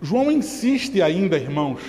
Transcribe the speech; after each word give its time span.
João 0.00 0.30
insiste 0.30 1.00
ainda, 1.00 1.36
irmãos, 1.36 1.80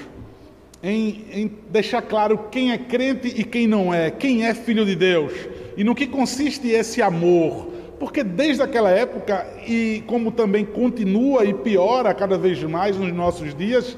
em, 0.81 1.25
em, 1.31 1.51
deixar 1.69 2.01
claro 2.01 2.45
quem 2.51 2.71
é 2.71 2.77
crente 2.77 3.27
e 3.27 3.43
quem 3.43 3.67
não 3.67 3.93
é, 3.93 4.09
quem 4.09 4.45
é 4.45 4.53
filho 4.53 4.85
de 4.85 4.95
Deus 4.95 5.33
e 5.75 5.83
no 5.83 5.93
que 5.93 6.07
consiste 6.07 6.69
esse 6.69 7.01
amor. 7.01 7.67
Porque 7.99 8.23
desde 8.23 8.61
aquela 8.61 8.91
época, 8.91 9.45
e 9.65 10.03
como 10.05 10.31
também 10.31 10.63
continua 10.63 11.45
e 11.45 11.53
piora 11.53 12.13
cada 12.13 12.37
vez 12.37 12.61
mais 12.63 12.95
nos 12.95 13.11
nossos 13.11 13.55
dias, 13.55 13.97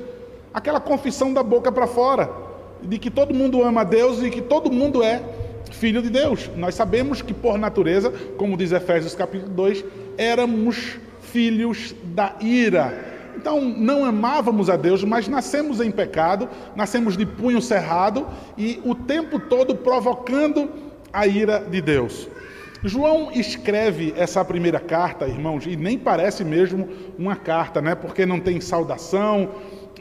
aquela 0.53 0.79
confissão 0.79 1.33
da 1.33 1.43
boca 1.43 1.71
para 1.71 1.85
fora, 1.85 2.29
de 2.81 2.97
que 2.97 3.09
todo 3.09 3.33
mundo 3.33 3.61
ama 3.61 3.81
a 3.81 3.83
Deus 3.83 4.23
e 4.23 4.29
que 4.29 4.41
todo 4.41 4.71
mundo 4.71 5.03
é 5.03 5.21
filho 5.71 6.01
de 6.01 6.09
Deus. 6.09 6.49
Nós 6.55 6.75
sabemos 6.75 7.21
que 7.21 7.33
por 7.33 7.57
natureza, 7.57 8.11
como 8.37 8.57
diz 8.57 8.71
Efésios 8.71 9.13
capítulo 9.13 9.51
2, 9.53 9.83
éramos 10.17 10.97
filhos 11.21 11.93
da 12.03 12.35
ira. 12.39 13.18
Então, 13.39 13.61
não 13.61 14.03
amávamos 14.03 14.69
a 14.69 14.75
Deus, 14.75 15.01
mas 15.01 15.29
nascemos 15.29 15.79
em 15.79 15.89
pecado, 15.89 16.50
nascemos 16.75 17.15
de 17.15 17.25
punho 17.25 17.61
cerrado 17.61 18.27
e 18.57 18.81
o 18.83 18.93
tempo 18.93 19.39
todo 19.39 19.77
provocando 19.77 20.69
a 21.14 21.25
ira 21.25 21.59
de 21.61 21.79
Deus. 21.79 22.28
João 22.83 23.31
escreve 23.31 24.14
essa 24.17 24.43
primeira 24.43 24.78
carta, 24.78 25.25
irmãos, 25.25 25.65
e 25.65 25.78
nem 25.78 25.97
parece 25.97 26.43
mesmo 26.43 26.89
uma 27.17 27.33
carta, 27.33 27.81
né? 27.81 27.95
Porque 27.95 28.25
não 28.25 28.41
tem 28.41 28.59
saudação, 28.59 29.51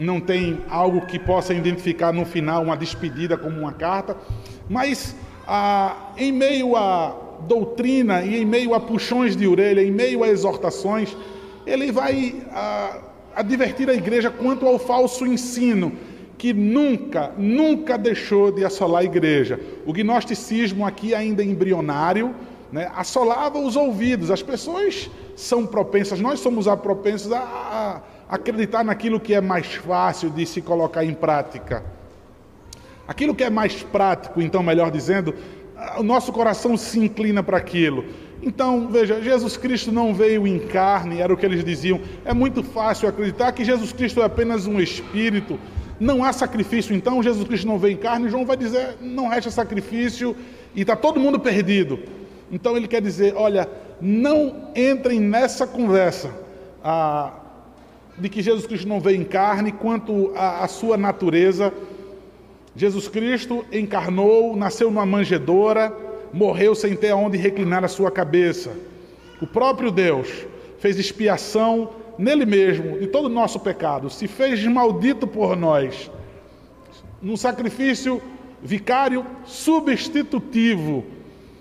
não 0.01 0.21
tem 0.21 0.59
algo 0.69 1.07
que 1.07 1.17
possa 1.17 1.55
identificar 1.55 2.13
no 2.13 2.25
final 2.25 2.65
uma 2.65 2.77
despedida 2.77 3.39
como 3.39 3.57
uma 3.61 3.73
carta, 3.73 4.17
mas 4.69 5.15
ah, 5.47 6.11
em 6.17 6.33
meio 6.33 6.75
a 6.75 7.17
doutrina 7.47 8.23
e 8.23 8.43
em 8.43 8.45
meio 8.45 8.75
a 8.75 8.81
puxões 8.81 9.37
de 9.37 9.47
orelha, 9.47 9.81
em 9.81 9.93
meio 9.93 10.25
a 10.25 10.29
exortações, 10.29 11.17
ele 11.65 11.93
vai 11.93 12.35
ah, 12.51 13.08
advertir 13.39 13.89
a 13.89 13.95
igreja 13.95 14.31
quanto 14.31 14.67
ao 14.67 14.79
falso 14.79 15.25
ensino 15.25 15.93
que 16.37 16.53
nunca, 16.53 17.33
nunca 17.39 17.97
deixou 17.97 18.51
de 18.51 18.65
assolar 18.65 19.03
a 19.03 19.05
igreja. 19.05 19.61
O 19.87 19.93
gnosticismo 19.93 20.85
aqui 20.85 21.15
ainda 21.15 21.43
embrionário, 21.43 22.35
né, 22.73 22.91
assolava 22.95 23.59
os 23.59 23.77
ouvidos. 23.77 24.31
As 24.31 24.43
pessoas 24.43 25.09
são 25.37 25.65
propensas, 25.65 26.21
nós 26.21 26.41
somos 26.41 26.67
propensos 26.83 27.33
a, 27.33 27.39
a 27.39 28.35
acreditar 28.35 28.85
naquilo 28.85 29.21
que 29.21 29.35
é 29.35 29.41
mais 29.41 29.75
fácil 29.75 30.31
de 30.31 30.45
se 30.45 30.61
colocar 30.61 31.05
em 31.05 31.15
prática. 31.15 31.85
Aquilo 33.07 33.35
que 33.35 33.45
é 33.45 33.51
mais 33.51 33.83
prático, 33.83 34.43
então, 34.43 34.63
melhor 34.63 34.91
dizendo, 34.91 35.35
o 35.97 36.03
nosso 36.03 36.33
coração 36.33 36.77
se 36.77 36.99
inclina 36.99 37.43
para 37.43 37.57
aquilo. 37.57 38.05
Então, 38.43 38.89
veja, 38.89 39.21
Jesus 39.21 39.57
Cristo 39.57 39.91
não 39.91 40.15
veio 40.15 40.47
em 40.47 40.59
carne, 40.59 41.21
era 41.21 41.33
o 41.33 41.37
que 41.37 41.45
eles 41.45 41.65
diziam. 41.65 42.01
É 42.25 42.33
muito 42.33 42.63
fácil 42.63 43.09
acreditar 43.09 43.53
que 43.53 43.65
Jesus 43.65 43.93
Cristo 43.93 44.21
é 44.21 44.25
apenas 44.25 44.67
um 44.67 44.81
espírito. 44.81 45.59
Não 45.99 46.23
há 46.23 46.33
sacrifício, 46.33 46.95
então 46.95 47.23
Jesus 47.23 47.47
Cristo 47.47 47.67
não 47.67 47.79
veio 47.79 47.95
em 47.95 47.97
carne. 47.97 48.29
João 48.29 48.47
vai 48.47 48.57
dizer: 48.57 48.97
não 49.01 49.29
resta 49.29 49.51
sacrifício 49.51 50.37
e 50.75 50.83
está 50.83 50.95
todo 50.95 51.19
mundo 51.19 51.41
perdido. 51.41 51.99
Então 52.53 52.77
ele 52.77 52.87
quer 52.87 53.03
dizer: 53.03 53.35
olha, 53.35 53.69
não 54.01 54.71
entrem 54.77 55.19
nessa 55.19 55.67
conversa 55.67 56.31
ah, 56.85 57.33
de 58.17 58.29
que 58.29 58.41
Jesus 58.41 58.67
Cristo 58.67 58.87
não 58.87 59.01
veio 59.01 59.21
em 59.21 59.25
carne, 59.25 59.73
quanto 59.73 60.33
à 60.37 60.69
sua 60.69 60.97
natureza. 60.97 61.73
Jesus 62.77 63.09
Cristo 63.09 63.65
encarnou, 63.73 64.55
nasceu 64.55 64.89
numa 64.89 65.05
manjedoura 65.05 66.08
morreu 66.33 66.75
sem 66.75 66.95
ter 66.95 67.11
aonde 67.11 67.37
reclinar 67.37 67.85
a 67.85 67.89
sua 67.89 68.11
cabeça. 68.11 68.73
O 69.41 69.47
próprio 69.47 69.91
Deus 69.91 70.29
fez 70.79 70.99
expiação 70.99 71.91
nele 72.19 72.45
mesmo 72.45 72.99
de 72.99 73.07
todo 73.07 73.27
o 73.27 73.31
nosso 73.31 73.61
pecado, 73.61 74.11
se 74.11 74.27
fez 74.27 74.65
maldito 74.65 75.27
por 75.27 75.57
nós, 75.57 76.11
num 77.23 77.37
sacrifício 77.37 78.21
vicário 78.63 79.25
substitutivo. 79.45 81.05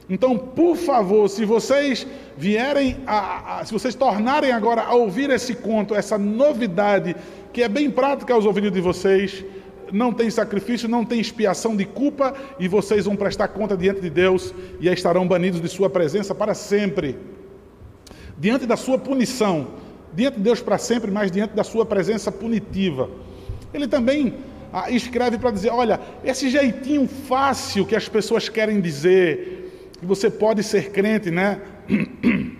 Então, 0.10 0.38
por 0.38 0.76
favor, 0.76 1.30
se 1.30 1.44
vocês 1.46 2.08
vierem 2.38 2.98
a, 3.06 3.60
a, 3.60 3.66
se 3.66 3.74
vocês 3.74 3.94
tornarem 3.94 4.52
agora 4.52 4.82
a 4.82 4.94
ouvir 4.94 5.30
esse 5.30 5.54
conto, 5.54 5.94
essa 5.94 6.18
novidade 6.18 7.16
que 7.52 7.62
é 7.62 7.68
bem 7.68 7.92
prática 7.92 8.34
aos 8.34 8.46
ouvidos 8.46 8.72
de 8.72 8.80
vocês, 8.80 9.44
não 9.92 10.14
tem 10.14 10.30
sacrifício, 10.30 10.88
não 10.88 11.06
tem 11.06 11.20
expiação 11.20 11.76
de 11.76 11.86
culpa, 11.86 12.34
e 12.60 12.68
vocês 12.68 13.06
vão 13.06 13.16
prestar 13.16 13.50
conta 13.50 13.76
diante 13.76 14.02
de 14.02 14.10
Deus 14.10 14.54
e 14.80 14.88
estarão 14.88 15.28
banidos 15.28 15.62
de 15.62 15.68
Sua 15.68 15.90
presença 15.90 16.34
para 16.34 16.54
sempre. 16.54 17.18
Diante 18.38 18.66
da 18.66 18.78
Sua 18.78 18.98
punição, 18.98 19.68
diante 20.14 20.38
de 20.38 20.44
Deus 20.44 20.62
para 20.62 20.78
sempre, 20.78 21.12
mas 21.12 21.32
diante 21.32 21.56
da 21.56 21.64
Sua 21.64 21.86
presença 21.86 22.32
punitiva. 22.32 23.10
Ele 23.74 23.88
também 23.88 24.36
ah, 24.72 24.90
escreve 24.92 25.38
para 25.38 25.52
dizer: 25.52 25.70
olha, 25.70 26.00
esse 26.24 26.50
jeitinho 26.50 27.08
fácil 27.08 27.86
que 27.86 27.96
as 27.96 28.08
pessoas 28.08 28.50
querem 28.50 28.82
dizer, 28.82 29.92
que 30.00 30.06
você 30.06 30.30
pode 30.30 30.64
ser 30.64 30.92
crente, 30.92 31.32
né? 31.32 31.62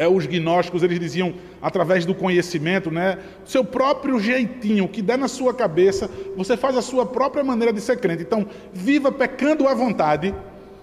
é, 0.00 0.08
os 0.08 0.24
gnósticos, 0.24 0.82
eles 0.82 0.98
diziam, 0.98 1.34
através 1.60 2.06
do 2.06 2.14
conhecimento, 2.14 2.90
né? 2.90 3.18
Seu 3.44 3.62
próprio 3.62 4.18
jeitinho, 4.18 4.88
que 4.88 5.02
dá 5.02 5.14
na 5.14 5.28
sua 5.28 5.52
cabeça, 5.52 6.08
você 6.34 6.56
faz 6.56 6.74
a 6.74 6.80
sua 6.80 7.04
própria 7.04 7.44
maneira 7.44 7.70
de 7.70 7.82
ser 7.82 8.00
crente. 8.00 8.22
Então, 8.22 8.46
viva 8.72 9.12
pecando 9.12 9.68
à 9.68 9.74
vontade, 9.74 10.34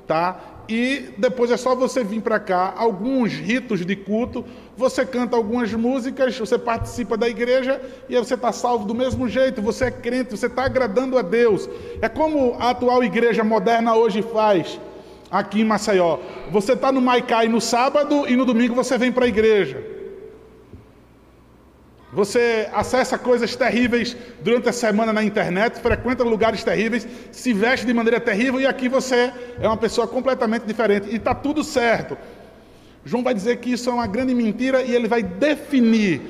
tá? 0.06 0.62
E 0.70 1.16
depois 1.18 1.50
é 1.50 1.58
só 1.58 1.74
você 1.74 2.04
vir 2.04 2.22
para 2.22 2.40
cá, 2.40 2.76
alguns 2.78 3.34
ritos 3.34 3.84
de 3.84 3.96
culto, 3.96 4.46
você 4.76 5.04
canta 5.04 5.36
algumas 5.36 5.74
músicas, 5.74 6.38
você 6.38 6.60
participa 6.60 7.18
da 7.18 7.28
igreja 7.28 7.82
e 8.08 8.16
aí 8.16 8.24
você 8.24 8.36
está 8.36 8.52
salvo 8.52 8.86
do 8.86 8.94
mesmo 8.94 9.28
jeito, 9.28 9.64
você 9.64 9.86
é 9.86 9.92
crente, 9.92 10.38
você 10.38 10.46
está 10.46 10.66
agradando 10.66 11.18
a 11.18 11.24
Deus. 11.24 11.68
É 12.04 12.08
como 12.08 12.56
a 12.60 12.70
atual 12.70 13.04
igreja 13.04 13.44
moderna 13.44 13.96
hoje 13.96 14.22
faz 14.22 14.80
aqui 15.32 15.62
em 15.62 15.66
Maceió. 15.66 16.20
Você 16.52 16.74
está 16.74 16.92
no 16.92 17.02
Maicai 17.02 17.48
no 17.48 17.62
sábado 17.62 18.28
e 18.28 18.36
no 18.36 18.46
domingo 18.46 18.74
você 18.76 18.98
vem 18.98 19.12
para 19.12 19.26
a 19.26 19.28
igreja. 19.28 19.84
Você 22.12 22.70
acessa 22.74 23.18
coisas 23.18 23.56
terríveis 23.56 24.16
durante 24.42 24.70
a 24.70 24.74
semana 24.74 25.12
na 25.12 25.24
internet, 25.24 25.80
frequenta 25.80 26.24
lugares 26.24 26.64
terríveis, 26.64 27.06
se 27.32 27.52
veste 27.52 27.86
de 27.86 27.94
maneira 27.94 28.20
terrível 28.20 28.62
e 28.62 28.66
aqui 28.66 28.88
você 28.88 29.32
é 29.60 29.68
uma 29.68 29.76
pessoa 29.76 30.08
completamente 30.08 30.66
diferente. 30.66 31.10
E 31.10 31.18
está 31.18 31.36
tudo 31.36 31.64
certo. 31.64 32.18
João 33.04 33.24
vai 33.24 33.34
dizer 33.34 33.58
que 33.58 33.72
isso 33.72 33.90
é 33.90 33.94
uma 33.94 34.08
grande 34.08 34.34
mentira 34.34 34.82
e 34.82 34.96
ele 34.96 35.08
vai 35.08 35.22
definir. 35.22 36.22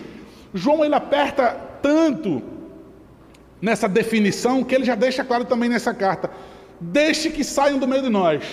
João 0.53 0.83
ele 0.83 0.95
aperta 0.95 1.55
tanto 1.81 2.41
nessa 3.61 3.87
definição 3.87 4.63
que 4.63 4.73
ele 4.73 4.85
já 4.85 4.95
deixa 4.95 5.23
claro 5.23 5.45
também 5.45 5.69
nessa 5.69 5.93
carta. 5.93 6.29
Deixe 6.79 7.29
que 7.29 7.43
saiam 7.43 7.79
do 7.79 7.87
meio 7.87 8.01
de 8.01 8.09
nós. 8.09 8.43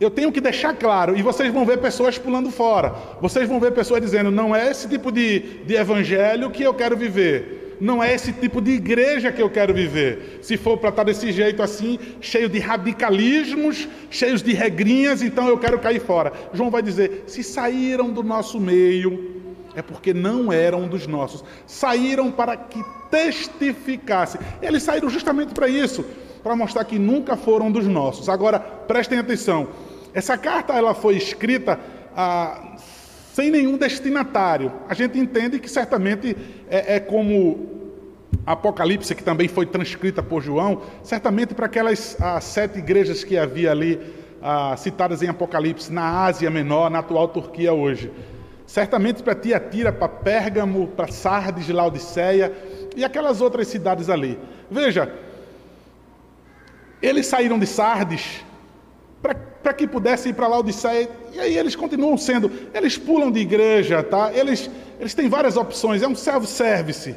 Eu 0.00 0.10
tenho 0.10 0.32
que 0.32 0.40
deixar 0.40 0.74
claro, 0.74 1.14
e 1.14 1.20
vocês 1.20 1.52
vão 1.52 1.66
ver 1.66 1.78
pessoas 1.78 2.16
pulando 2.16 2.50
fora. 2.50 2.94
Vocês 3.20 3.46
vão 3.46 3.60
ver 3.60 3.72
pessoas 3.72 4.00
dizendo: 4.00 4.30
não 4.30 4.56
é 4.56 4.70
esse 4.70 4.88
tipo 4.88 5.12
de, 5.12 5.40
de 5.66 5.74
evangelho 5.74 6.50
que 6.50 6.62
eu 6.62 6.72
quero 6.72 6.96
viver. 6.96 7.76
Não 7.78 8.02
é 8.02 8.14
esse 8.14 8.32
tipo 8.32 8.60
de 8.60 8.72
igreja 8.72 9.32
que 9.32 9.42
eu 9.42 9.48
quero 9.48 9.72
viver. 9.74 10.40
Se 10.42 10.56
for 10.56 10.76
para 10.78 10.90
estar 10.90 11.04
desse 11.04 11.32
jeito 11.32 11.62
assim, 11.62 11.98
cheio 12.20 12.48
de 12.48 12.58
radicalismos, 12.58 13.88
cheios 14.10 14.42
de 14.42 14.52
regrinhas, 14.52 15.22
então 15.22 15.48
eu 15.48 15.58
quero 15.58 15.78
cair 15.78 16.00
fora. 16.00 16.32
João 16.54 16.70
vai 16.70 16.82
dizer: 16.82 17.24
se 17.26 17.42
saíram 17.42 18.10
do 18.10 18.22
nosso 18.22 18.58
meio, 18.58 19.42
é 19.74 19.82
porque 19.82 20.14
não 20.14 20.50
eram 20.50 20.88
dos 20.88 21.06
nossos. 21.06 21.44
Saíram 21.66 22.30
para 22.30 22.56
que 22.56 22.82
testificasse. 23.10 24.38
Eles 24.62 24.82
saíram 24.82 25.10
justamente 25.10 25.52
para 25.52 25.68
isso, 25.68 26.04
para 26.42 26.56
mostrar 26.56 26.84
que 26.84 26.98
nunca 26.98 27.36
foram 27.36 27.70
dos 27.70 27.86
nossos. 27.86 28.30
Agora, 28.30 28.58
prestem 28.58 29.18
atenção. 29.18 29.68
Essa 30.12 30.36
carta 30.36 30.72
ela 30.72 30.94
foi 30.94 31.16
escrita 31.16 31.78
ah, 32.16 32.76
sem 33.32 33.50
nenhum 33.50 33.76
destinatário. 33.76 34.72
A 34.88 34.94
gente 34.94 35.18
entende 35.18 35.58
que 35.58 35.68
certamente 35.68 36.36
é, 36.68 36.96
é 36.96 37.00
como 37.00 37.80
Apocalipse, 38.44 39.14
que 39.14 39.22
também 39.22 39.48
foi 39.48 39.66
transcrita 39.66 40.22
por 40.22 40.42
João, 40.42 40.82
certamente 41.02 41.54
para 41.54 41.66
aquelas 41.66 42.16
ah, 42.20 42.40
sete 42.40 42.78
igrejas 42.78 43.22
que 43.22 43.38
havia 43.38 43.70
ali 43.70 44.00
ah, 44.42 44.76
citadas 44.76 45.22
em 45.22 45.28
Apocalipse, 45.28 45.92
na 45.92 46.24
Ásia 46.24 46.50
Menor, 46.50 46.90
na 46.90 46.98
atual 47.00 47.28
Turquia 47.28 47.72
hoje. 47.72 48.10
Certamente 48.66 49.22
para 49.22 49.34
Tiatira, 49.34 49.92
para 49.92 50.08
Pérgamo, 50.08 50.88
para 50.88 51.08
Sardes, 51.08 51.68
Laodiceia 51.68 52.52
e 52.96 53.04
aquelas 53.04 53.40
outras 53.40 53.68
cidades 53.68 54.08
ali. 54.08 54.38
Veja, 54.70 55.12
eles 57.02 57.26
saíram 57.26 57.58
de 57.58 57.66
Sardes 57.66 58.44
para 59.22 59.74
que 59.74 59.86
pudessem 59.86 60.30
ir 60.30 60.34
para 60.34 60.48
Laodiceia. 60.48 61.08
E 61.32 61.38
aí 61.38 61.56
eles 61.56 61.76
continuam 61.76 62.16
sendo, 62.16 62.50
eles 62.74 62.96
pulam 62.96 63.30
de 63.30 63.40
igreja, 63.40 64.02
tá? 64.02 64.32
Eles, 64.34 64.70
eles 64.98 65.14
têm 65.14 65.28
várias 65.28 65.56
opções, 65.56 66.02
é 66.02 66.08
um 66.08 66.14
self-service. 66.14 67.16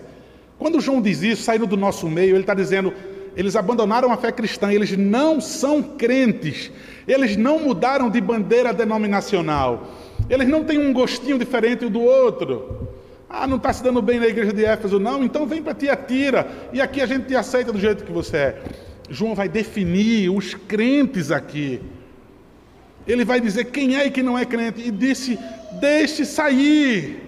Quando 0.59 0.79
João 0.79 1.01
diz 1.01 1.21
isso, 1.23 1.43
saindo 1.43 1.65
do 1.65 1.77
nosso 1.77 2.07
meio, 2.07 2.35
ele 2.35 2.41
está 2.41 2.53
dizendo, 2.53 2.93
eles 3.35 3.55
abandonaram 3.55 4.11
a 4.11 4.17
fé 4.17 4.31
cristã, 4.31 4.71
eles 4.71 4.95
não 4.95 5.41
são 5.41 5.81
crentes, 5.81 6.71
eles 7.07 7.35
não 7.35 7.59
mudaram 7.59 8.09
de 8.09 8.21
bandeira 8.21 8.73
denominacional, 8.73 9.87
eles 10.29 10.47
não 10.47 10.63
têm 10.63 10.77
um 10.77 10.93
gostinho 10.93 11.37
diferente 11.37 11.87
do 11.89 12.01
outro. 12.01 12.87
Ah, 13.29 13.47
não 13.47 13.57
está 13.57 13.73
se 13.73 13.83
dando 13.83 13.99
bem 13.99 14.19
na 14.19 14.27
igreja 14.27 14.53
de 14.53 14.63
Éfeso, 14.63 14.99
não? 14.99 15.23
Então 15.23 15.47
vem 15.47 15.61
para 15.63 15.73
Tiatira 15.73 16.47
e 16.71 16.79
aqui 16.79 17.01
a 17.01 17.05
gente 17.07 17.25
te 17.25 17.35
aceita 17.35 17.73
do 17.73 17.79
jeito 17.79 18.03
que 18.03 18.11
você 18.11 18.37
é. 18.37 18.61
João 19.13 19.35
vai 19.35 19.47
definir 19.47 20.29
os 20.29 20.55
crentes 20.55 21.31
aqui. 21.31 21.79
Ele 23.05 23.23
vai 23.23 23.39
dizer 23.39 23.65
quem 23.65 23.95
é 23.95 24.07
e 24.07 24.11
quem 24.11 24.23
não 24.23 24.37
é 24.37 24.43
crente. 24.43 24.81
E 24.81 24.89
disse: 24.89 25.37
Deixe 25.73 26.25
sair. 26.25 27.21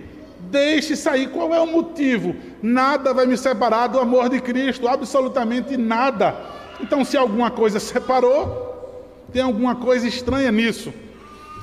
Deixe 0.49 0.95
sair. 0.95 1.29
Qual 1.29 1.53
é 1.53 1.61
o 1.61 1.67
motivo? 1.67 2.35
Nada 2.61 3.13
vai 3.13 3.27
me 3.27 3.37
separar 3.37 3.87
do 3.87 3.99
amor 3.99 4.29
de 4.29 4.41
Cristo. 4.41 4.87
Absolutamente 4.87 5.77
nada. 5.77 6.35
Então, 6.81 7.05
se 7.05 7.15
alguma 7.15 7.51
coisa 7.51 7.79
separou, 7.79 9.23
tem 9.31 9.43
alguma 9.43 9.75
coisa 9.75 10.07
estranha 10.07 10.51
nisso. 10.51 10.91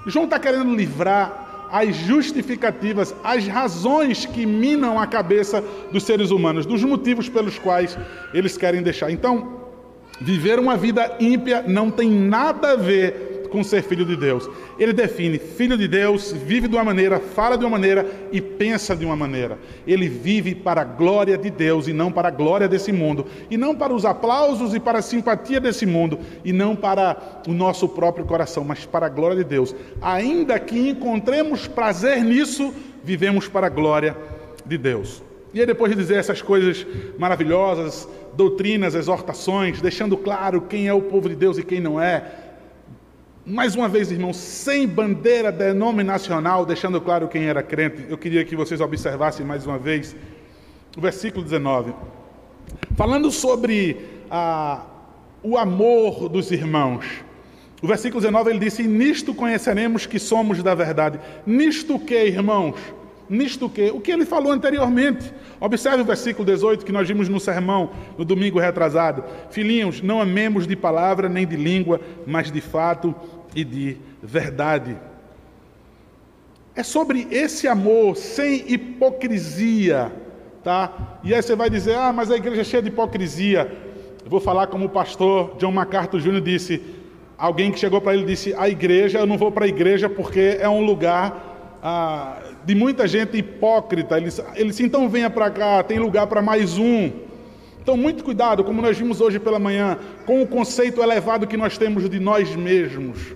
João 0.07 0.27
está 0.27 0.39
querendo 0.39 0.73
livrar 0.73 1.69
as 1.71 1.97
justificativas, 1.97 3.15
as 3.25 3.49
razões 3.49 4.25
que 4.27 4.47
minam 4.47 5.01
a 5.01 5.07
cabeça 5.07 5.65
dos 5.91 6.05
seres 6.05 6.31
humanos, 6.31 6.67
dos 6.67 6.85
motivos 6.85 7.29
pelos 7.29 7.59
quais 7.59 7.99
eles 8.33 8.57
querem 8.57 8.83
deixar. 8.83 9.11
Então, 9.11 9.62
viver 10.23 10.59
uma 10.59 10.77
vida 10.77 11.17
ímpia 11.21 11.63
não 11.67 11.91
tem 11.91 12.11
nada 12.11 12.73
a 12.73 12.77
ver 12.77 13.33
com 13.53 13.63
ser 13.63 13.83
filho 13.83 14.07
de 14.07 14.17
Deus. 14.17 14.49
Ele 14.79 14.93
define: 14.95 15.39
filho 15.39 15.77
de 15.77 15.87
Deus 15.87 16.33
vive 16.33 16.67
de 16.67 16.75
uma 16.75 16.83
maneira, 16.83 17.21
fala 17.21 17.59
de 17.59 17.65
uma 17.65 17.73
maneira 17.73 18.07
e 18.33 18.41
pensa 18.41 18.97
de 18.97 19.05
uma 19.05 19.15
maneira. 19.15 19.59
Ele 19.87 20.09
vive 20.09 20.55
para 20.55 20.81
a 20.81 20.85
glória 20.85 21.37
de 21.37 21.51
Deus 21.51 21.87
e 21.87 21.93
não 21.93 22.11
para 22.11 22.29
a 22.29 22.31
glória 22.31 22.67
desse 22.67 22.91
mundo, 22.91 23.27
e 23.51 23.59
não 23.59 23.75
para 23.75 23.93
os 23.93 24.07
aplausos 24.07 24.75
e 24.75 24.81
para 24.81 24.99
a 24.99 25.03
simpatia 25.03 25.61
desse 25.61 25.85
mundo, 25.85 26.19
e 26.43 26.53
não 26.53 26.75
para 26.75 27.43
o 27.47 27.53
nosso 27.53 27.87
próprio 27.87 28.25
coração, 28.25 28.65
mas 28.65 28.87
para 28.87 29.07
a 29.07 29.11
glória 29.11 29.37
de 29.37 29.45
Deus. 29.45 29.77
Ainda 30.01 30.59
que 30.59 30.89
encontremos 30.89 31.69
prazer 31.69 32.25
nisso, 32.25 32.73
vivemos 33.05 33.47
para 33.47 33.67
a 33.67 33.71
glória 33.71 34.17
de 34.65 34.79
Deus. 34.79 35.23
E 35.55 35.61
aí, 35.61 35.67
depois 35.67 35.93
de 35.93 35.99
dizer 35.99 36.17
essas 36.17 36.41
coisas 36.41 36.87
maravilhosas, 37.19 38.09
doutrinas, 38.35 38.95
exortações, 38.95 39.81
deixando 39.81 40.17
claro 40.17 40.63
quem 40.63 40.89
é 40.89 40.95
o 40.95 41.03
povo 41.03 41.29
de 41.29 41.37
Deus 41.37 41.59
e 41.59 41.63
quem 41.63 41.81
não 41.81 42.01
é, 42.01 42.25
mais 43.45 43.75
uma 43.75 43.89
vez, 43.89 44.11
irmãos, 44.13 44.37
sem 44.37 44.87
bandeira 44.87 45.51
denominacional, 45.51 46.65
deixando 46.65 47.01
claro 47.01 47.27
quem 47.27 47.45
era 47.45 47.63
crente, 47.63 48.07
eu 48.09 48.17
queria 48.17 48.45
que 48.45 48.55
vocês 48.55 48.81
observassem 48.81 49.45
mais 49.45 49.67
uma 49.67 49.79
vez 49.79 50.15
o 50.97 51.01
versículo 51.01 51.43
19. 51.43 51.93
Falando 52.97 53.31
sobre 53.31 53.97
ah, 54.31 54.87
o 55.43 55.59
amor 55.59 56.29
dos 56.29 56.53
irmãos. 56.53 57.05
O 57.83 57.87
versículo 57.87 58.21
19 58.21 58.51
ele 58.51 58.59
disse: 58.61 58.85
Nisto 58.85 59.35
conheceremos 59.35 60.07
que 60.07 60.19
somos 60.19 60.63
da 60.63 60.75
verdade. 60.75 61.19
Nisto 61.45 61.99
que, 61.99 62.15
irmãos? 62.25 62.77
Nisto 63.33 63.67
que? 63.67 63.91
O 63.91 63.99
que 63.99 64.13
ele 64.13 64.27
falou 64.27 64.53
anteriormente. 64.53 65.33
Observe 65.59 66.03
o 66.03 66.05
versículo 66.05 66.45
18 66.45 66.85
que 66.85 66.93
nós 66.93 67.09
vimos 67.09 67.31
no 67.31 67.41
sermão 67.41 67.91
no 68.19 68.27
domingo 68.27 68.59
retrasado. 68.59 69.25
Filhinhos, 69.51 70.03
não 70.03 70.21
amemos 70.21 70.67
de 70.67 70.77
palavra 70.77 71.31
nem 71.31 71.47
de 71.47 71.57
língua, 71.57 71.99
mas 72.27 72.53
de 72.53 72.61
fato 72.61 73.15
e 73.57 73.65
de 73.65 73.97
verdade. 74.23 74.99
É 76.77 76.83
sobre 76.83 77.27
esse 77.31 77.67
amor 77.67 78.19
sem 78.19 78.71
hipocrisia, 78.71 80.13
tá? 80.63 81.19
E 81.25 81.35
aí 81.35 81.41
você 81.41 81.57
vai 81.57 81.71
dizer: 81.71 81.95
"Ah, 81.95 82.13
mas 82.13 82.31
a 82.31 82.37
igreja 82.37 82.61
é 82.61 82.65
cheia 82.65 82.83
de 82.83 82.91
hipocrisia". 82.91 83.73
Eu 84.23 84.31
vou 84.31 84.41
falar 84.41 84.67
como 84.67 84.85
o 84.85 84.91
pastor 84.91 85.57
John 85.57 85.73
MacArthur 85.73 86.21
Jr. 86.21 86.41
disse, 86.43 86.83
alguém 87.39 87.73
que 87.73 87.79
chegou 87.79 87.99
para 87.99 88.13
ele 88.13 88.27
disse: 88.27 88.53
"A 88.59 88.69
igreja, 88.69 89.21
eu 89.21 89.27
não 89.27 89.39
vou 89.39 89.51
para 89.51 89.65
a 89.65 89.69
igreja 89.69 90.07
porque 90.07 90.59
é 90.61 90.69
um 90.69 90.85
lugar 90.85 91.81
ah, 91.83 92.42
de 92.65 92.75
muita 92.75 93.07
gente 93.07 93.37
hipócrita. 93.37 94.17
Ele, 94.17 94.31
ele 94.55 94.71
disse, 94.71 94.83
então 94.83 95.09
venha 95.09 95.31
para 95.31 95.51
cá, 95.51 95.83
tem 95.83 95.99
lugar 95.99 96.27
para 96.27 96.43
mais 96.43 96.79
um. 96.79 97.11
Então, 97.81 97.97
muito 97.97 98.23
cuidado, 98.23 98.63
como 98.63 98.81
nós 98.81 98.97
vimos 98.97 99.21
hoje 99.21 99.41
pela 99.41 99.59
manhã, 99.59 99.99
com 100.25 100.41
o 100.41 100.47
conceito 100.47 101.03
elevado 101.03 101.47
que 101.49 101.57
nós 101.57 101.77
temos 101.77 102.09
de 102.09 102.21
nós 102.21 102.55
mesmos. 102.55 103.35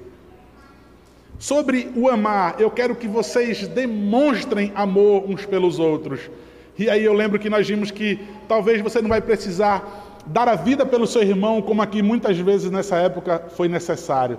Sobre 1.38 1.90
o 1.96 2.08
amar, 2.08 2.54
eu 2.60 2.70
quero 2.70 2.94
que 2.94 3.08
vocês 3.08 3.66
demonstrem 3.66 4.72
amor 4.74 5.28
uns 5.28 5.44
pelos 5.44 5.78
outros. 5.78 6.30
E 6.78 6.88
aí 6.88 7.04
eu 7.04 7.12
lembro 7.12 7.38
que 7.38 7.50
nós 7.50 7.66
vimos 7.66 7.90
que 7.90 8.20
talvez 8.46 8.80
você 8.80 9.02
não 9.02 9.08
vai 9.08 9.20
precisar 9.20 10.22
dar 10.26 10.48
a 10.48 10.54
vida 10.54 10.86
pelo 10.86 11.06
seu 11.06 11.22
irmão, 11.22 11.60
como 11.60 11.82
aqui 11.82 12.02
muitas 12.02 12.38
vezes 12.38 12.70
nessa 12.70 12.96
época 12.96 13.44
foi 13.50 13.68
necessário. 13.68 14.38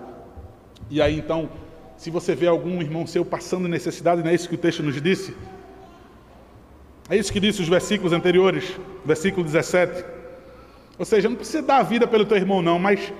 E 0.90 1.02
aí 1.02 1.18
então 1.18 1.50
se 1.98 2.12
você 2.12 2.36
vê 2.36 2.48
algum 2.48 2.80
irmão 2.80 3.08
seu 3.08 3.26
passando 3.26 3.68
necessidade, 3.68 4.22
não 4.22 4.30
é 4.30 4.36
isso 4.36 4.48
que 4.48 4.56
o 4.56 4.58
texto 4.58 4.84
nos 4.84 5.02
disse? 5.02 5.36
É 7.10 7.18
isso 7.18 7.34
que 7.34 7.40
disse 7.40 7.62
os 7.62 7.68
versículos 7.68 8.14
anteriores, 8.14 8.78
versículo 9.04 9.44
17. 9.44 10.06
Ou 11.00 11.06
seja, 11.06 11.28
não 11.28 11.36
precisa 11.36 11.62
dar 11.62 11.78
a 11.78 11.84
vida 11.84 12.06
pelo 12.06 12.26
teu 12.26 12.38
irmão, 12.38 12.62
não, 12.62 12.78
mas 12.78 13.12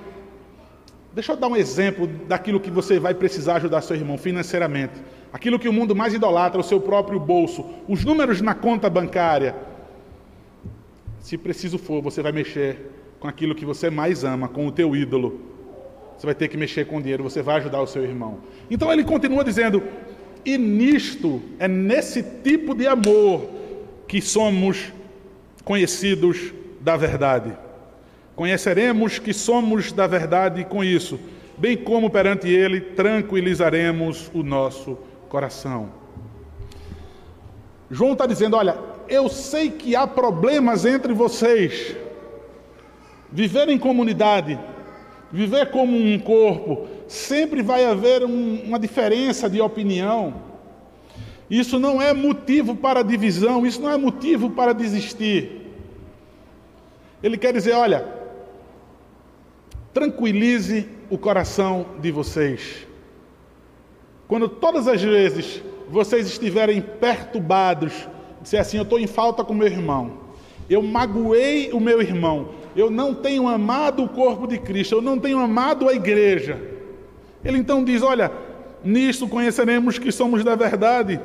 deixa 1.12 1.32
eu 1.32 1.36
dar 1.36 1.48
um 1.48 1.56
exemplo 1.56 2.06
daquilo 2.06 2.60
que 2.60 2.70
você 2.70 3.00
vai 3.00 3.14
precisar 3.14 3.56
ajudar 3.56 3.80
seu 3.80 3.96
irmão 3.96 4.16
financeiramente. 4.16 4.94
Aquilo 5.32 5.58
que 5.58 5.68
o 5.68 5.72
mundo 5.72 5.94
mais 5.94 6.14
idolatra, 6.14 6.60
o 6.60 6.64
seu 6.64 6.80
próprio 6.80 7.18
bolso, 7.18 7.64
os 7.88 8.04
números 8.04 8.40
na 8.40 8.54
conta 8.54 8.88
bancária. 8.88 9.56
Se 11.20 11.36
preciso 11.36 11.78
for, 11.78 12.00
você 12.00 12.22
vai 12.22 12.32
mexer 12.32 12.92
com 13.18 13.26
aquilo 13.26 13.54
que 13.54 13.64
você 13.64 13.90
mais 13.90 14.22
ama, 14.22 14.48
com 14.48 14.66
o 14.66 14.72
teu 14.72 14.94
ídolo, 14.94 15.57
você 16.18 16.26
vai 16.26 16.34
ter 16.34 16.48
que 16.48 16.56
mexer 16.56 16.84
com 16.84 17.00
dinheiro, 17.00 17.22
você 17.22 17.42
vai 17.42 17.58
ajudar 17.58 17.80
o 17.80 17.86
seu 17.86 18.02
irmão. 18.02 18.38
Então 18.68 18.92
ele 18.92 19.04
continua 19.04 19.44
dizendo: 19.44 19.80
e 20.44 20.58
nisto, 20.58 21.40
é 21.60 21.68
nesse 21.68 22.22
tipo 22.22 22.74
de 22.74 22.88
amor 22.88 23.48
que 24.08 24.20
somos 24.20 24.92
conhecidos 25.64 26.52
da 26.80 26.96
verdade. 26.96 27.56
Conheceremos 28.34 29.18
que 29.20 29.32
somos 29.32 29.92
da 29.92 30.08
verdade 30.08 30.64
com 30.64 30.82
isso, 30.82 31.20
bem 31.56 31.76
como 31.76 32.10
perante 32.10 32.48
Ele 32.48 32.80
tranquilizaremos 32.80 34.28
o 34.34 34.42
nosso 34.42 34.98
coração. 35.28 35.90
João 37.88 38.14
está 38.14 38.26
dizendo: 38.26 38.56
olha, 38.56 38.76
eu 39.08 39.28
sei 39.28 39.70
que 39.70 39.94
há 39.94 40.04
problemas 40.04 40.84
entre 40.84 41.12
vocês. 41.12 41.94
Viver 43.30 43.68
em 43.68 43.78
comunidade 43.78 44.58
viver 45.32 45.70
como 45.70 45.96
um 45.96 46.18
corpo, 46.18 46.86
sempre 47.06 47.62
vai 47.62 47.84
haver 47.84 48.24
um, 48.24 48.62
uma 48.62 48.78
diferença 48.78 49.48
de 49.48 49.60
opinião. 49.60 50.34
Isso 51.50 51.78
não 51.78 52.00
é 52.00 52.12
motivo 52.12 52.76
para 52.76 53.02
divisão, 53.02 53.66
isso 53.66 53.80
não 53.80 53.90
é 53.90 53.96
motivo 53.96 54.50
para 54.50 54.72
desistir. 54.72 55.62
Ele 57.22 57.36
quer 57.36 57.52
dizer: 57.52 57.72
olha, 57.72 58.06
tranquilize 59.92 60.88
o 61.10 61.16
coração 61.16 61.86
de 62.00 62.10
vocês. 62.10 62.86
Quando 64.26 64.48
todas 64.48 64.86
as 64.86 65.02
vezes 65.02 65.62
vocês 65.88 66.26
estiverem 66.26 66.82
perturbados, 66.82 68.08
dizer 68.42 68.58
assim: 68.58 68.76
eu 68.76 68.82
estou 68.82 68.98
em 68.98 69.06
falta 69.06 69.42
com 69.42 69.54
meu 69.54 69.66
irmão, 69.66 70.18
eu 70.68 70.82
magoei 70.82 71.72
o 71.72 71.80
meu 71.80 72.02
irmão, 72.02 72.50
eu 72.76 72.90
não 72.90 73.14
tenho 73.14 73.48
amado 73.48 74.02
o 74.02 74.08
corpo 74.08 74.46
de 74.46 74.58
Cristo, 74.58 74.96
eu 74.96 75.02
não 75.02 75.18
tenho 75.18 75.38
amado 75.38 75.88
a 75.88 75.94
igreja. 75.94 76.60
Ele 77.44 77.58
então 77.58 77.84
diz: 77.84 78.02
Olha, 78.02 78.30
nisto 78.84 79.28
conheceremos 79.28 79.98
que 79.98 80.12
somos 80.12 80.44
da 80.44 80.54
verdade. 80.54 81.20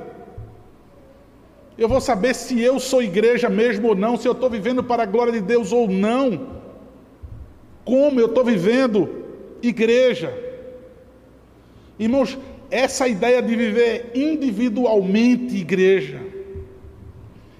Eu 1.77 1.89
vou 1.89 1.99
saber 1.99 2.35
se 2.35 2.61
eu 2.61 2.79
sou 2.79 3.01
igreja 3.01 3.49
mesmo 3.49 3.89
ou 3.89 3.95
não, 3.95 4.15
se 4.15 4.27
eu 4.27 4.33
estou 4.33 4.49
vivendo 4.49 4.83
para 4.83 5.03
a 5.03 5.07
glória 5.07 5.33
de 5.33 5.41
Deus 5.41 5.71
ou 5.71 5.87
não. 5.87 6.47
Como 7.83 8.19
eu 8.19 8.27
estou 8.27 8.45
vivendo 8.45 9.09
igreja. 9.61 10.33
Irmãos, 11.97 12.37
essa 12.69 13.07
ideia 13.07 13.41
de 13.41 13.55
viver 13.55 14.11
individualmente 14.15 15.55
igreja 15.57 16.32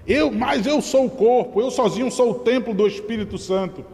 eu, 0.05 0.31
mas 0.31 0.65
eu 0.65 0.81
sou 0.81 1.05
o 1.05 1.10
corpo, 1.10 1.62
eu 1.62 1.72
sozinho 1.72 2.12
sou 2.12 2.31
o 2.31 2.39
templo 2.39 2.74
do 2.74 2.86
Espírito 2.86 3.38
Santo. 3.38 3.86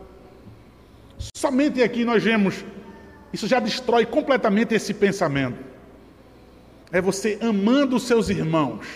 Somente 1.35 1.83
aqui 1.83 2.03
nós 2.03 2.23
vemos, 2.23 2.65
isso 3.31 3.47
já 3.47 3.59
destrói 3.59 4.05
completamente 4.05 4.73
esse 4.73 4.93
pensamento. 4.93 5.57
É 6.91 6.99
você 6.99 7.37
amando 7.41 7.95
os 7.97 8.03
seus 8.03 8.29
irmãos. 8.29 8.87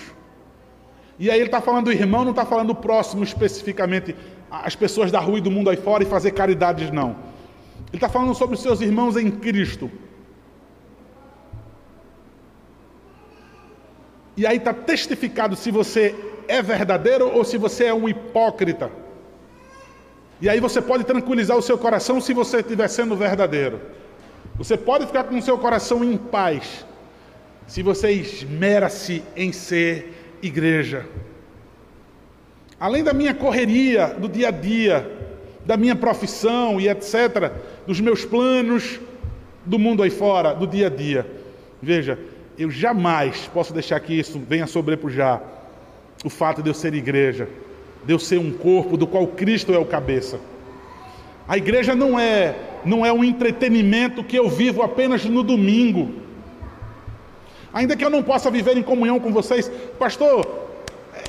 E 1.20 1.30
aí 1.30 1.38
ele 1.38 1.46
está 1.46 1.62
falando 1.62 1.86
do 1.86 1.92
irmão, 1.92 2.24
não 2.24 2.32
está 2.32 2.46
falando 2.46 2.68
do 2.70 2.76
próximo 2.76 3.24
especificamente, 3.24 4.16
as 4.50 4.76
pessoas 4.76 5.12
da 5.12 5.20
rua 5.20 5.38
e 5.38 5.42
do 5.42 5.52
mundo 5.52 5.70
aí 5.70 5.78
fora 5.78 6.04
e 6.04 6.08
fazer 6.08 6.32
caridades, 6.32 6.90
não. 6.90 7.12
Ele 7.90 7.98
está 7.98 8.10
falando 8.10 8.34
sobre 8.34 8.56
os 8.56 8.62
seus 8.62 8.82
irmãos 8.82 9.16
em 9.16 9.30
Cristo. 9.30 9.92
E 14.36 14.48
aí 14.48 14.58
está 14.58 14.74
testificado 14.74 15.56
se 15.56 15.70
você 15.70 16.16
é 16.48 16.62
verdadeiro 16.62 17.30
ou 17.34 17.44
se 17.44 17.58
você 17.58 17.86
é 17.86 17.94
um 17.94 18.08
hipócrita. 18.08 18.90
E 20.42 20.50
aí 20.50 20.60
você 20.60 20.82
pode 20.82 21.04
tranquilizar 21.04 21.58
o 21.58 21.62
seu 21.62 21.78
coração 21.78 22.20
se 22.20 22.34
você 22.34 22.58
estiver 22.58 22.88
sendo 22.88 23.16
verdadeiro. 23.16 23.80
Você 24.58 24.76
pode 24.78 25.06
ficar 25.06 25.24
com 25.24 25.38
o 25.38 25.42
seu 25.42 25.58
coração 25.58 26.04
em 26.04 26.18
paz 26.18 26.86
se 27.68 27.82
você 27.82 28.12
esmera-se 28.12 29.24
em 29.36 29.52
ser 29.52 30.38
igreja. 30.42 31.06
além 32.80 33.02
da 33.02 33.14
minha 33.14 33.34
correria 33.34 34.08
do 34.08 34.28
dia 34.28 34.50
a 34.50 34.52
dia, 34.52 35.10
da 35.66 35.78
minha 35.78 35.96
profissão 35.96 36.82
e 36.82 36.90
etc., 36.90 37.50
dos 37.88 38.02
meus 38.02 38.26
planos, 38.26 39.00
do 39.66 39.80
mundo 39.80 40.04
aí 40.04 40.10
fora, 40.10 40.54
do 40.54 40.68
dia 40.68 40.88
a 40.88 40.90
dia. 40.90 41.26
Veja, 41.82 42.20
eu 42.58 42.70
jamais 42.70 43.50
posso 43.54 43.74
deixar 43.74 43.98
que 44.02 44.14
isso 44.14 44.38
venha 44.38 44.68
sobrepujar 44.68 45.42
o 46.24 46.30
fato 46.30 46.62
de 46.64 46.70
eu 46.70 46.74
ser 46.74 46.94
igreja, 46.94 47.48
de 48.06 48.14
eu 48.14 48.20
ser 48.20 48.38
um 48.38 48.52
corpo 48.52 48.98
do 48.98 49.06
qual 49.06 49.28
Cristo 49.28 49.74
é 49.74 49.78
o 49.78 49.86
cabeça. 49.86 50.40
A 51.48 51.58
igreja 51.58 51.94
não 51.94 52.20
é 52.20 52.56
não 52.86 53.06
é 53.06 53.14
um 53.14 53.24
entretenimento 53.24 54.24
que 54.24 54.38
eu 54.38 54.50
vivo 54.50 54.82
apenas 54.82 55.26
no 55.26 55.42
domingo. 55.42 56.14
Ainda 57.74 57.96
que 57.96 58.04
eu 58.04 58.10
não 58.10 58.22
possa 58.22 58.52
viver 58.52 58.78
em 58.78 58.84
comunhão 58.84 59.20
com 59.20 59.32
vocês, 59.32 59.72
pastor, 59.98 60.46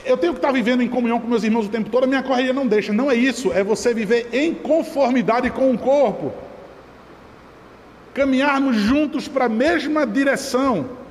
eu 0.04 0.16
tenho 0.16 0.32
que 0.32 0.38
estar 0.38 0.52
vivendo 0.52 0.82
em 0.82 0.88
comunhão 0.88 1.20
com 1.20 1.26
meus 1.26 1.42
irmãos 1.42 1.66
o 1.66 1.70
tempo 1.70 1.88
todo, 1.90 2.04
a 2.04 2.06
minha 2.06 2.22
correria 2.22 2.52
não 2.52 2.66
deixa. 2.66 2.92
Não 2.92 3.10
é 3.10 3.14
isso, 3.14 3.52
é 3.52 3.64
você 3.64 3.94
viver 3.94 4.28
em 4.32 4.54
conformidade 4.54 5.50
com 5.50 5.72
o 5.72 5.78
corpo. 5.78 6.32
Caminharmos 8.12 8.76
juntos 8.76 9.26
para 9.26 9.46
a 9.46 9.48
mesma 9.48 10.06
direção. 10.06 11.03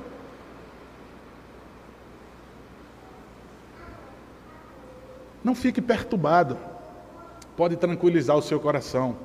Não 5.44 5.54
fique 5.54 5.82
perturbado. 5.82 6.56
Pode 7.54 7.76
tranquilizar 7.76 8.36
o 8.36 8.42
seu 8.42 8.58
coração, 8.58 9.16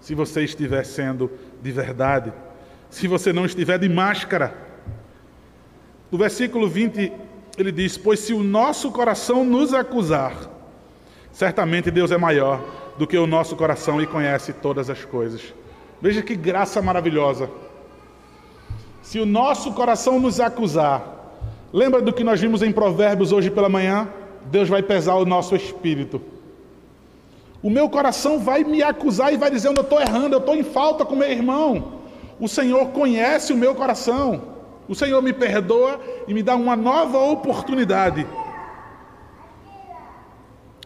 se 0.00 0.14
você 0.14 0.42
estiver 0.42 0.84
sendo 0.84 1.30
de 1.62 1.70
verdade. 1.70 2.32
Se 2.90 3.06
você 3.06 3.32
não 3.32 3.44
estiver 3.44 3.78
de 3.78 3.88
máscara. 3.88 4.54
No 6.10 6.18
versículo 6.18 6.66
20, 6.66 7.12
ele 7.58 7.70
diz: 7.70 7.98
Pois 7.98 8.20
se 8.20 8.32
o 8.32 8.42
nosso 8.42 8.90
coração 8.90 9.44
nos 9.44 9.74
acusar, 9.74 10.50
certamente 11.30 11.90
Deus 11.90 12.10
é 12.10 12.16
maior 12.16 12.64
do 12.98 13.06
que 13.06 13.18
o 13.18 13.26
nosso 13.26 13.54
coração 13.54 14.00
e 14.00 14.06
conhece 14.06 14.52
todas 14.54 14.88
as 14.88 15.04
coisas. 15.04 15.54
Veja 16.00 16.22
que 16.22 16.34
graça 16.34 16.80
maravilhosa. 16.80 17.50
Se 19.02 19.20
o 19.20 19.26
nosso 19.26 19.72
coração 19.72 20.18
nos 20.18 20.40
acusar, 20.40 21.32
lembra 21.72 22.00
do 22.00 22.12
que 22.12 22.24
nós 22.24 22.40
vimos 22.40 22.62
em 22.62 22.72
Provérbios 22.72 23.30
hoje 23.30 23.50
pela 23.50 23.68
manhã? 23.68 24.08
Deus 24.50 24.68
vai 24.68 24.82
pesar 24.82 25.14
o 25.16 25.24
nosso 25.24 25.54
espírito. 25.54 26.20
O 27.62 27.70
meu 27.70 27.88
coração 27.88 28.38
vai 28.38 28.62
me 28.62 28.82
acusar 28.82 29.32
e 29.32 29.36
vai 29.36 29.50
dizer 29.50 29.68
eu 29.68 29.72
estou 29.80 30.00
errando, 30.00 30.34
eu 30.34 30.38
estou 30.38 30.54
em 30.54 30.62
falta 30.62 31.04
com 31.04 31.16
meu 31.16 31.30
irmão. 31.30 32.00
O 32.38 32.48
Senhor 32.48 32.88
conhece 32.88 33.52
o 33.52 33.56
meu 33.56 33.74
coração. 33.74 34.42
O 34.88 34.94
Senhor 34.94 35.20
me 35.20 35.32
perdoa 35.32 36.00
e 36.28 36.34
me 36.34 36.42
dá 36.42 36.54
uma 36.54 36.76
nova 36.76 37.18
oportunidade. 37.18 38.26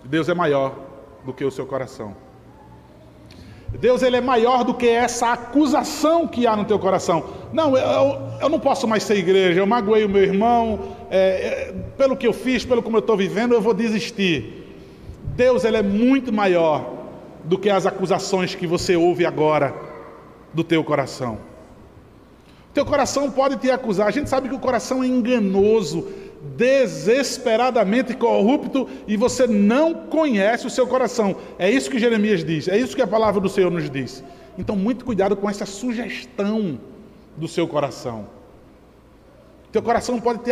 Deus 0.05 0.29
é 0.29 0.35
maior 0.35 0.75
do 1.25 1.33
que 1.33 1.45
o 1.45 1.51
seu 1.51 1.67
coração. 1.67 2.17
Deus 3.79 4.03
ele 4.03 4.17
é 4.17 4.21
maior 4.21 4.65
do 4.65 4.75
que 4.75 4.89
essa 4.89 5.33
acusação 5.33 6.27
que 6.27 6.47
há 6.47 6.57
no 6.57 6.65
teu 6.65 6.79
coração. 6.79 7.25
Não, 7.53 7.77
eu, 7.77 8.19
eu 8.41 8.49
não 8.49 8.59
posso 8.59 8.87
mais 8.87 9.03
ser 9.03 9.17
igreja, 9.17 9.61
eu 9.61 9.67
magoei 9.67 10.05
o 10.05 10.09
meu 10.09 10.23
irmão, 10.23 10.79
é, 11.11 11.19
é, 11.19 11.75
pelo 11.97 12.17
que 12.17 12.27
eu 12.27 12.33
fiz, 12.33 12.65
pelo 12.65 12.83
como 12.83 12.97
eu 12.97 13.01
estou 13.01 13.17
vivendo, 13.17 13.55
eu 13.55 13.61
vou 13.61 13.73
desistir. 13.73 14.67
Deus 15.37 15.65
ele 15.65 15.77
é 15.77 15.83
muito 15.83 16.33
maior 16.33 16.99
do 17.45 17.57
que 17.57 17.71
as 17.71 17.87
acusações 17.87 18.55
que 18.55 18.67
você 18.67 18.97
ouve 18.97 19.25
agora 19.25 19.75
do 20.53 20.65
teu 20.65 20.85
coração. 20.85 21.39
Teu 22.75 22.85
coração 22.85 23.31
pode 23.31 23.57
te 23.57 23.71
acusar. 23.71 24.07
A 24.07 24.11
gente 24.11 24.29
sabe 24.29 24.49
que 24.49 24.55
o 24.55 24.59
coração 24.59 25.03
é 25.03 25.07
enganoso, 25.07 26.07
desesperadamente 26.57 28.15
corrupto 28.15 28.89
e 29.07 29.17
você 29.17 29.47
não 29.47 29.95
conhece 29.95 30.67
o 30.67 30.71
seu 30.71 30.87
coração. 30.87 31.37
É 31.59 31.71
isso 31.71 31.91
que 31.91 31.99
Jeremias 31.99 32.45
diz, 32.45 32.69
é 32.69 32.79
isso 32.79 32.97
que 32.97 33.03
a 33.03 33.07
palavra 33.07 33.41
do 33.41 33.49
Senhor 33.49 33.71
nos 33.71 33.91
diz. 33.91 34.25
Então, 34.59 34.75
muito 34.75 35.05
cuidado 35.05 35.37
com 35.37 35.49
essa 35.49 35.67
sugestão 35.67 36.79
do 37.37 37.47
seu 37.47 37.67
coração. 37.67 38.27
Teu 39.73 39.83
coração 39.83 40.21
pode, 40.21 40.41
te 40.41 40.51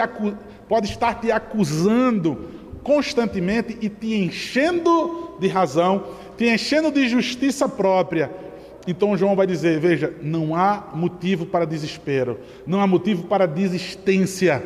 pode 0.68 0.86
estar 0.86 1.20
te 1.20 1.30
acusando 1.32 2.50
constantemente 2.82 3.76
e 3.80 3.88
te 3.88 4.14
enchendo 4.14 5.36
de 5.40 5.48
razão, 5.48 6.04
te 6.36 6.46
enchendo 6.46 6.90
de 6.92 7.08
justiça 7.08 7.68
própria. 7.68 8.30
Então 8.86 9.16
João 9.16 9.34
vai 9.34 9.46
dizer: 9.46 9.80
veja, 9.80 10.14
não 10.22 10.54
há 10.54 10.90
motivo 10.94 11.44
para 11.44 11.64
desespero, 11.64 12.38
não 12.66 12.80
há 12.80 12.86
motivo 12.86 13.24
para 13.24 13.46
desistência 13.46 14.62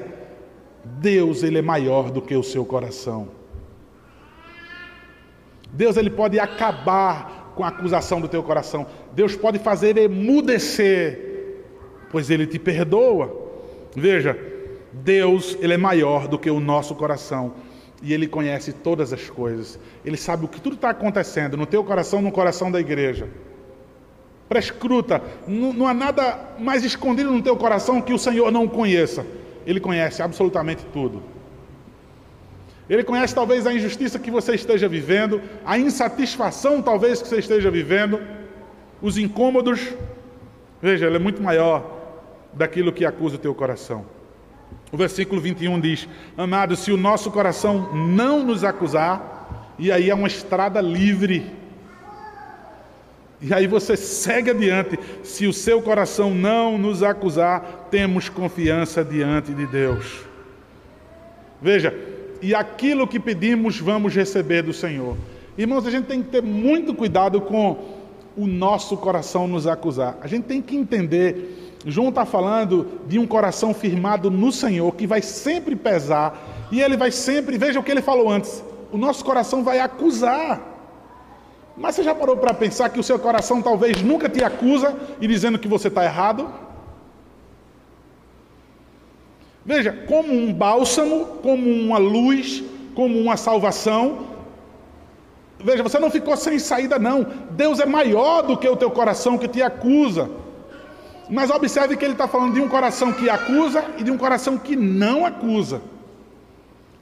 Deus 0.84 1.42
ele 1.42 1.58
é 1.58 1.62
maior 1.62 2.10
do 2.10 2.20
que 2.20 2.34
o 2.34 2.42
seu 2.42 2.64
coração. 2.64 3.28
Deus 5.72 5.96
ele 5.96 6.10
pode 6.10 6.38
acabar 6.38 7.52
com 7.54 7.64
a 7.64 7.68
acusação 7.68 8.20
do 8.20 8.28
teu 8.28 8.42
coração. 8.42 8.86
Deus 9.12 9.36
pode 9.36 9.58
fazer 9.58 9.96
emudecer, 9.96 11.62
pois 12.10 12.30
ele 12.30 12.46
te 12.46 12.58
perdoa. 12.58 13.50
Veja, 13.94 14.38
Deus 14.92 15.56
ele 15.60 15.74
é 15.74 15.78
maior 15.78 16.28
do 16.28 16.38
que 16.38 16.50
o 16.50 16.60
nosso 16.60 16.94
coração 16.94 17.54
e 18.02 18.12
ele 18.12 18.26
conhece 18.26 18.72
todas 18.72 19.12
as 19.12 19.30
coisas. 19.30 19.78
Ele 20.04 20.16
sabe 20.16 20.44
o 20.44 20.48
que 20.48 20.60
tudo 20.60 20.74
está 20.74 20.90
acontecendo 20.90 21.56
no 21.56 21.66
teu 21.66 21.84
coração, 21.84 22.20
no 22.20 22.32
coração 22.32 22.70
da 22.70 22.80
igreja. 22.80 23.28
Prescruta, 24.48 25.22
não, 25.46 25.72
não 25.72 25.86
há 25.86 25.94
nada 25.94 26.56
mais 26.58 26.84
escondido 26.84 27.30
no 27.30 27.40
teu 27.40 27.56
coração 27.56 28.02
que 28.02 28.12
o 28.12 28.18
Senhor 28.18 28.50
não 28.50 28.68
conheça. 28.68 29.24
Ele 29.66 29.80
conhece 29.80 30.22
absolutamente 30.22 30.84
tudo. 30.92 31.22
Ele 32.88 33.04
conhece 33.04 33.34
talvez 33.34 33.66
a 33.66 33.72
injustiça 33.72 34.18
que 34.18 34.30
você 34.30 34.54
esteja 34.54 34.88
vivendo, 34.88 35.40
a 35.64 35.78
insatisfação 35.78 36.82
talvez 36.82 37.22
que 37.22 37.28
você 37.28 37.38
esteja 37.38 37.70
vivendo, 37.70 38.20
os 39.00 39.16
incômodos. 39.16 39.94
Veja, 40.80 41.06
ele 41.06 41.16
é 41.16 41.18
muito 41.18 41.42
maior 41.42 42.00
daquilo 42.52 42.92
que 42.92 43.04
acusa 43.04 43.36
o 43.36 43.38
teu 43.38 43.54
coração. 43.54 44.04
O 44.90 44.96
versículo 44.96 45.40
21 45.40 45.80
diz: 45.80 46.08
Amado, 46.36 46.76
se 46.76 46.90
o 46.90 46.96
nosso 46.96 47.30
coração 47.30 47.94
não 47.94 48.44
nos 48.44 48.64
acusar, 48.64 49.74
e 49.78 49.90
aí 49.90 50.10
é 50.10 50.14
uma 50.14 50.28
estrada 50.28 50.80
livre 50.80 51.61
e 53.42 53.52
aí 53.52 53.66
você 53.66 53.96
segue 53.96 54.50
adiante. 54.50 54.98
Se 55.24 55.46
o 55.46 55.52
seu 55.52 55.82
coração 55.82 56.32
não 56.32 56.78
nos 56.78 57.02
acusar, 57.02 57.88
temos 57.90 58.28
confiança 58.28 59.04
diante 59.04 59.52
de 59.52 59.66
Deus. 59.66 60.24
Veja, 61.60 61.92
e 62.40 62.54
aquilo 62.54 63.06
que 63.06 63.18
pedimos, 63.18 63.78
vamos 63.78 64.14
receber 64.14 64.62
do 64.62 64.72
Senhor. 64.72 65.16
Irmãos, 65.58 65.86
a 65.86 65.90
gente 65.90 66.06
tem 66.06 66.22
que 66.22 66.30
ter 66.30 66.42
muito 66.42 66.94
cuidado 66.94 67.40
com 67.40 67.76
o 68.36 68.46
nosso 68.46 68.96
coração 68.96 69.46
nos 69.46 69.66
acusar. 69.66 70.16
A 70.20 70.26
gente 70.26 70.44
tem 70.44 70.62
que 70.62 70.76
entender. 70.76 71.76
João 71.84 72.08
está 72.08 72.24
falando 72.24 73.00
de 73.06 73.18
um 73.18 73.26
coração 73.26 73.74
firmado 73.74 74.30
no 74.30 74.52
Senhor 74.52 74.94
que 74.94 75.06
vai 75.06 75.20
sempre 75.20 75.74
pesar 75.74 76.68
e 76.70 76.80
ele 76.80 76.96
vai 76.96 77.10
sempre. 77.10 77.58
Veja 77.58 77.80
o 77.80 77.82
que 77.82 77.90
ele 77.90 78.02
falou 78.02 78.30
antes: 78.30 78.64
o 78.90 78.96
nosso 78.96 79.24
coração 79.24 79.62
vai 79.62 79.80
acusar. 79.80 80.71
Mas 81.82 81.96
você 81.96 82.04
já 82.04 82.14
parou 82.14 82.36
para 82.36 82.54
pensar 82.54 82.90
que 82.90 83.00
o 83.00 83.02
seu 83.02 83.18
coração 83.18 83.60
talvez 83.60 84.00
nunca 84.00 84.28
te 84.28 84.44
acusa 84.44 84.96
e 85.20 85.26
dizendo 85.26 85.58
que 85.58 85.66
você 85.66 85.88
está 85.88 86.04
errado? 86.04 86.48
Veja, 89.66 89.92
como 90.06 90.32
um 90.32 90.52
bálsamo, 90.52 91.26
como 91.42 91.68
uma 91.68 91.98
luz, 91.98 92.62
como 92.94 93.18
uma 93.18 93.36
salvação. 93.36 94.28
Veja, 95.58 95.82
você 95.82 95.98
não 95.98 96.08
ficou 96.08 96.36
sem 96.36 96.56
saída, 96.60 97.00
não. 97.00 97.26
Deus 97.50 97.80
é 97.80 97.86
maior 97.86 98.42
do 98.42 98.56
que 98.56 98.68
o 98.68 98.76
teu 98.76 98.90
coração 98.92 99.36
que 99.36 99.48
te 99.48 99.60
acusa. 99.60 100.30
Mas 101.28 101.50
observe 101.50 101.96
que 101.96 102.04
ele 102.04 102.12
está 102.12 102.28
falando 102.28 102.54
de 102.54 102.60
um 102.60 102.68
coração 102.68 103.12
que 103.12 103.28
acusa 103.28 103.84
e 103.98 104.04
de 104.04 104.10
um 104.12 104.18
coração 104.18 104.56
que 104.56 104.76
não 104.76 105.26
acusa. 105.26 105.82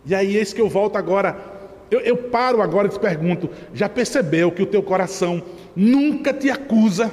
E 0.07 0.15
aí, 0.15 0.39
eis 0.39 0.55
que 0.55 0.61
eu 0.63 0.71
volto 0.71 0.97
agora 0.97 1.50
eu, 1.91 2.01
eu 2.01 2.17
paro 2.17 2.63
agora 2.63 2.87
e 2.87 2.91
te 2.91 2.99
pergunto: 2.99 3.51
já 3.75 3.89
percebeu 3.89 4.53
que 4.53 4.63
o 4.63 4.67
teu 4.67 4.83
coração 4.83 5.43
nunca 5.75 6.33
te 6.33 6.51
acusa? 6.51 7.13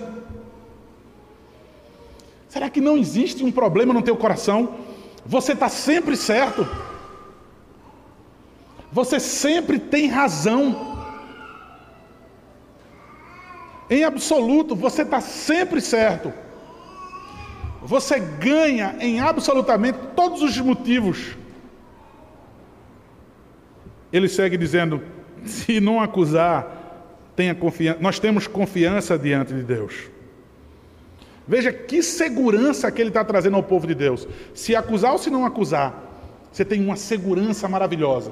Será 2.47 2.69
que 2.69 2.79
não 2.79 2.97
existe 2.97 3.43
um 3.43 3.51
problema 3.51 3.93
no 3.93 4.01
teu 4.01 4.15
coração? 4.15 4.75
Você 5.25 5.53
está 5.53 5.67
sempre 5.67 6.15
certo. 6.15 6.67
Você 8.91 9.19
sempre 9.19 9.79
tem 9.79 10.07
razão. 10.07 10.95
Em 13.89 14.03
absoluto, 14.03 14.75
você 14.75 15.01
está 15.01 15.19
sempre 15.19 15.81
certo. 15.81 16.31
Você 17.81 18.19
ganha 18.19 18.95
em 18.99 19.19
absolutamente 19.19 19.97
todos 20.15 20.41
os 20.41 20.57
motivos 20.59 21.35
ele 24.11 24.27
segue 24.27 24.57
dizendo: 24.57 25.01
se 25.45 25.79
não 25.79 26.01
acusar, 26.01 27.31
tenha 27.35 27.53
confiança. 27.53 27.99
Nós 28.01 28.19
temos 28.19 28.47
confiança 28.47 29.17
diante 29.17 29.53
de 29.53 29.63
Deus. 29.63 30.09
Veja 31.47 31.71
que 31.71 32.03
segurança 32.03 32.91
que 32.91 33.01
ele 33.01 33.09
está 33.09 33.23
trazendo 33.23 33.55
ao 33.55 33.63
povo 33.63 33.87
de 33.87 33.95
Deus. 33.95 34.27
Se 34.53 34.75
acusar 34.75 35.13
ou 35.13 35.17
se 35.17 35.29
não 35.29 35.45
acusar, 35.45 36.03
você 36.51 36.65
tem 36.65 36.83
uma 36.83 36.95
segurança 36.95 37.67
maravilhosa. 37.69 38.31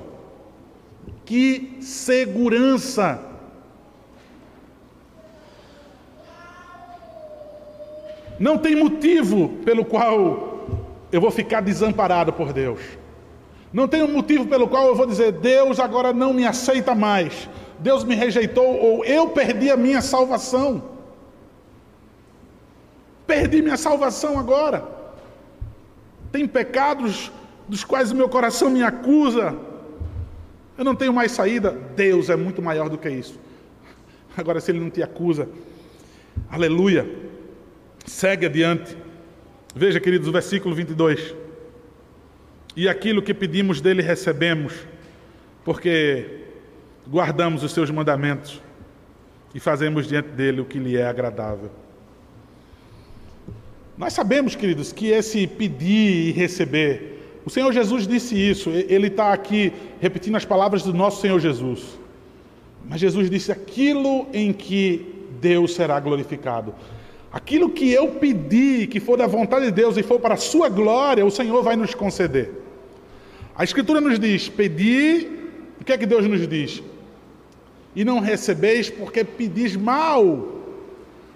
Que 1.24 1.78
segurança! 1.82 3.22
Não 8.38 8.58
tem 8.58 8.76
motivo 8.76 9.50
pelo 9.64 9.86
qual 9.86 10.86
eu 11.10 11.22
vou 11.22 11.32
ficar 11.32 11.62
desamparado 11.62 12.34
por 12.34 12.52
Deus. 12.52 12.82
Não 13.76 13.90
tem 13.90 14.02
um 14.02 14.08
motivo 14.08 14.48
pelo 14.48 14.70
qual 14.70 14.88
eu 14.88 14.96
vou 14.96 15.06
dizer, 15.06 15.34
Deus 15.34 15.82
agora 15.82 16.14
não 16.14 16.34
me 16.34 16.46
aceita 16.46 16.96
mais. 16.96 17.50
Deus 17.78 18.06
me 18.06 18.16
rejeitou 18.16 18.66
ou 18.66 19.04
eu 19.04 19.28
perdi 19.28 19.70
a 19.70 19.76
minha 19.76 20.02
salvação. 20.02 20.82
Perdi 23.28 23.62
minha 23.62 23.76
salvação 23.76 24.40
agora. 24.40 24.82
Tem 26.32 26.48
pecados 26.48 27.30
dos 27.68 27.84
quais 27.84 28.14
o 28.14 28.16
meu 28.16 28.30
coração 28.30 28.70
me 28.70 28.82
acusa. 28.82 29.54
Eu 30.78 30.86
não 30.86 30.96
tenho 30.96 31.12
mais 31.12 31.34
saída. 31.34 31.72
Deus 31.98 32.30
é 32.30 32.38
muito 32.38 32.62
maior 32.62 32.88
do 32.88 32.98
que 32.98 33.10
isso. 33.10 33.38
Agora, 34.38 34.62
se 34.62 34.72
Ele 34.72 34.80
não 34.80 34.90
te 34.90 35.04
acusa, 35.04 35.50
aleluia. 36.50 37.06
Segue 38.06 38.46
adiante. 38.46 38.98
Veja, 39.76 40.00
queridos, 40.00 40.30
o 40.30 40.32
versículo 40.32 40.74
22. 40.74 41.44
E 42.76 42.90
aquilo 42.90 43.22
que 43.22 43.34
pedimos 43.34 43.80
dele 43.80 44.02
recebemos, 44.02 44.74
porque 45.64 46.42
guardamos 47.08 47.64
os 47.64 47.72
seus 47.72 47.90
mandamentos 47.90 48.62
e 49.54 49.60
fazemos 49.60 50.08
diante 50.08 50.30
dele 50.30 50.60
o 50.60 50.66
que 50.66 50.78
lhe 50.78 50.98
é 50.98 51.08
agradável. 51.08 51.72
Nós 53.98 54.12
sabemos, 54.12 54.56
queridos, 54.56 54.92
que 54.92 55.08
esse 55.08 55.48
pedir 55.48 56.28
e 56.28 56.32
receber, 56.32 57.40
o 57.46 57.50
Senhor 57.50 57.72
Jesus 57.72 58.06
disse 58.06 58.36
isso, 58.36 58.70
ele 58.70 59.08
está 59.08 59.32
aqui 59.32 59.72
repetindo 60.02 60.36
as 60.36 60.44
palavras 60.44 60.84
do 60.84 60.94
nosso 60.94 61.22
Senhor 61.22 61.40
Jesus. 61.40 61.98
Mas 62.84 63.00
Jesus 63.00 63.30
disse: 63.30 63.52
aquilo 63.52 64.28
em 64.34 64.52
que 64.52 65.14
Deus 65.40 65.74
será 65.76 66.00
glorificado. 66.00 66.76
Aquilo 67.32 67.70
que 67.70 67.92
eu 67.92 68.10
pedi, 68.10 68.88
que 68.88 69.00
for 69.00 69.18
da 69.18 69.28
vontade 69.28 69.66
de 69.66 69.72
Deus 69.72 69.96
e 69.98 70.04
for 70.04 70.20
para 70.20 70.34
a 70.34 70.38
sua 70.38 70.70
glória, 70.70 71.26
o 71.26 71.32
Senhor 71.32 71.62
vai 71.64 71.76
nos 71.76 71.94
conceder. 71.94 72.65
A 73.56 73.64
Escritura 73.64 74.02
nos 74.02 74.20
diz: 74.20 74.50
pedi, 74.50 75.30
o 75.80 75.84
que 75.84 75.94
é 75.94 75.98
que 75.98 76.06
Deus 76.06 76.28
nos 76.28 76.48
diz? 76.48 76.84
E 77.96 78.04
não 78.04 78.20
recebeis 78.20 78.90
porque 78.90 79.24
pedis 79.24 79.76
mal, 79.76 80.56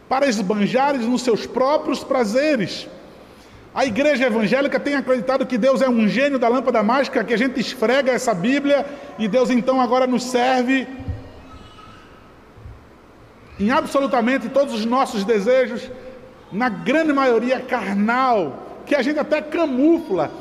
para 0.09 0.27
esbanjares 0.27 1.05
nos 1.05 1.21
seus 1.21 1.45
próprios 1.45 2.03
prazeres. 2.03 2.87
A 3.73 3.85
igreja 3.85 4.25
evangélica 4.25 4.79
tem 4.79 4.95
acreditado 4.95 5.45
que 5.45 5.57
Deus 5.57 5.81
é 5.81 5.87
um 5.87 6.07
gênio 6.07 6.39
da 6.39 6.47
lâmpada 6.47 6.81
mágica, 6.81 7.23
que 7.23 7.33
a 7.33 7.37
gente 7.37 7.59
esfrega 7.59 8.11
essa 8.11 8.33
Bíblia 8.33 8.85
e 9.17 9.27
Deus 9.27 9.49
então 9.51 9.79
agora 9.79 10.07
nos 10.07 10.23
serve 10.23 10.87
em 13.59 13.69
absolutamente 13.71 14.49
todos 14.49 14.73
os 14.73 14.85
nossos 14.85 15.23
desejos, 15.23 15.89
na 16.51 16.69
grande 16.69 17.11
maioria 17.11 17.59
carnal, 17.59 18.81
que 18.85 18.95
a 18.95 19.01
gente 19.01 19.19
até 19.19 19.41
camufla, 19.41 20.31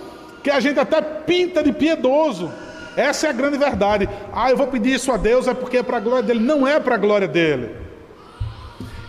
que 0.48 0.50
a 0.50 0.60
gente 0.60 0.80
até 0.80 1.02
pinta 1.02 1.62
de 1.62 1.70
piedoso. 1.72 2.50
Essa 2.96 3.26
é 3.26 3.30
a 3.30 3.34
grande 3.34 3.58
verdade. 3.58 4.08
Ah, 4.32 4.50
eu 4.50 4.56
vou 4.56 4.66
pedir 4.66 4.94
isso 4.94 5.12
a 5.12 5.18
Deus 5.18 5.46
é 5.46 5.52
porque 5.52 5.76
é 5.76 5.82
para 5.82 5.98
a 5.98 6.00
glória 6.00 6.22
dele. 6.22 6.40
Não 6.40 6.66
é 6.66 6.80
para 6.80 6.94
a 6.94 6.98
glória 6.98 7.28
dele. 7.28 7.76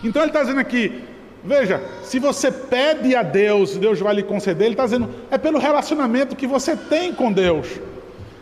Então 0.04 0.20
ele 0.20 0.28
está 0.28 0.42
dizendo 0.42 0.60
aqui: 0.60 1.02
veja, 1.42 1.82
se 2.02 2.18
você 2.18 2.52
pede 2.52 3.16
a 3.16 3.22
Deus, 3.22 3.74
Deus 3.78 3.98
vai 3.98 4.16
lhe 4.16 4.22
conceder. 4.22 4.66
Ele 4.66 4.74
está 4.74 4.84
dizendo, 4.84 5.08
é 5.30 5.38
pelo 5.38 5.58
relacionamento 5.58 6.36
que 6.36 6.46
você 6.46 6.76
tem 6.76 7.14
com 7.14 7.32
Deus. 7.32 7.66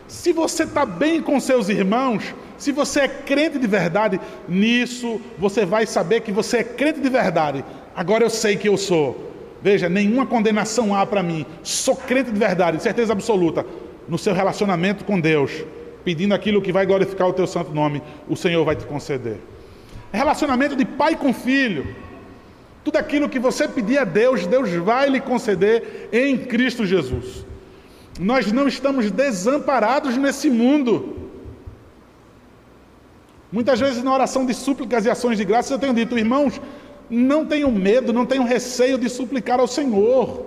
Se 0.05 0.33
você 0.33 0.63
está 0.63 0.85
bem 0.85 1.21
com 1.21 1.39
seus 1.39 1.69
irmãos, 1.69 2.35
se 2.57 2.73
você 2.73 3.01
é 3.01 3.07
crente 3.07 3.57
de 3.57 3.67
verdade, 3.67 4.19
nisso 4.47 5.21
você 5.37 5.65
vai 5.65 5.85
saber 5.85 6.19
que 6.19 6.33
você 6.33 6.57
é 6.57 6.63
crente 6.63 6.99
de 6.99 7.09
verdade. 7.09 7.63
Agora 7.95 8.25
eu 8.25 8.29
sei 8.29 8.57
que 8.57 8.67
eu 8.67 8.75
sou. 8.75 9.28
Veja, 9.61 9.89
nenhuma 9.89 10.25
condenação 10.25 10.95
há 10.95 11.05
para 11.05 11.21
mim. 11.21 11.45
Sou 11.63 11.95
crente 11.95 12.31
de 12.31 12.39
verdade, 12.39 12.81
certeza 12.81 13.13
absoluta. 13.13 13.65
No 14.07 14.17
seu 14.17 14.33
relacionamento 14.33 15.03
com 15.03 15.19
Deus, 15.19 15.63
pedindo 16.03 16.33
aquilo 16.33 16.61
que 16.61 16.71
vai 16.71 16.85
glorificar 16.85 17.27
o 17.27 17.33
teu 17.33 17.45
santo 17.45 17.71
nome, 17.71 18.01
o 18.27 18.35
Senhor 18.35 18.63
vai 18.63 18.75
te 18.75 18.85
conceder. 18.85 19.37
Relacionamento 20.11 20.75
de 20.75 20.85
pai 20.85 21.15
com 21.15 21.33
filho. 21.33 21.95
Tudo 22.83 22.97
aquilo 22.97 23.29
que 23.29 23.37
você 23.37 23.67
pedir 23.67 23.97
a 23.99 24.03
Deus, 24.03 24.47
Deus 24.47 24.71
vai 24.71 25.09
lhe 25.09 25.19
conceder 25.19 26.09
em 26.11 26.37
Cristo 26.37 26.85
Jesus. 26.85 27.45
Nós 28.19 28.51
não 28.51 28.67
estamos 28.67 29.11
desamparados 29.11 30.17
nesse 30.17 30.49
mundo. 30.49 31.17
Muitas 33.51 33.79
vezes 33.79 34.03
na 34.03 34.13
oração 34.13 34.45
de 34.45 34.53
súplicas 34.53 35.05
e 35.05 35.09
ações 35.09 35.37
de 35.37 35.45
graças 35.45 35.71
eu 35.71 35.79
tenho 35.79 35.93
dito, 35.93 36.17
irmãos, 36.17 36.59
não 37.09 37.45
tenham 37.45 37.71
medo, 37.71 38.13
não 38.13 38.25
tenham 38.25 38.45
receio 38.45 38.97
de 38.97 39.09
suplicar 39.09 39.59
ao 39.59 39.67
Senhor. 39.67 40.45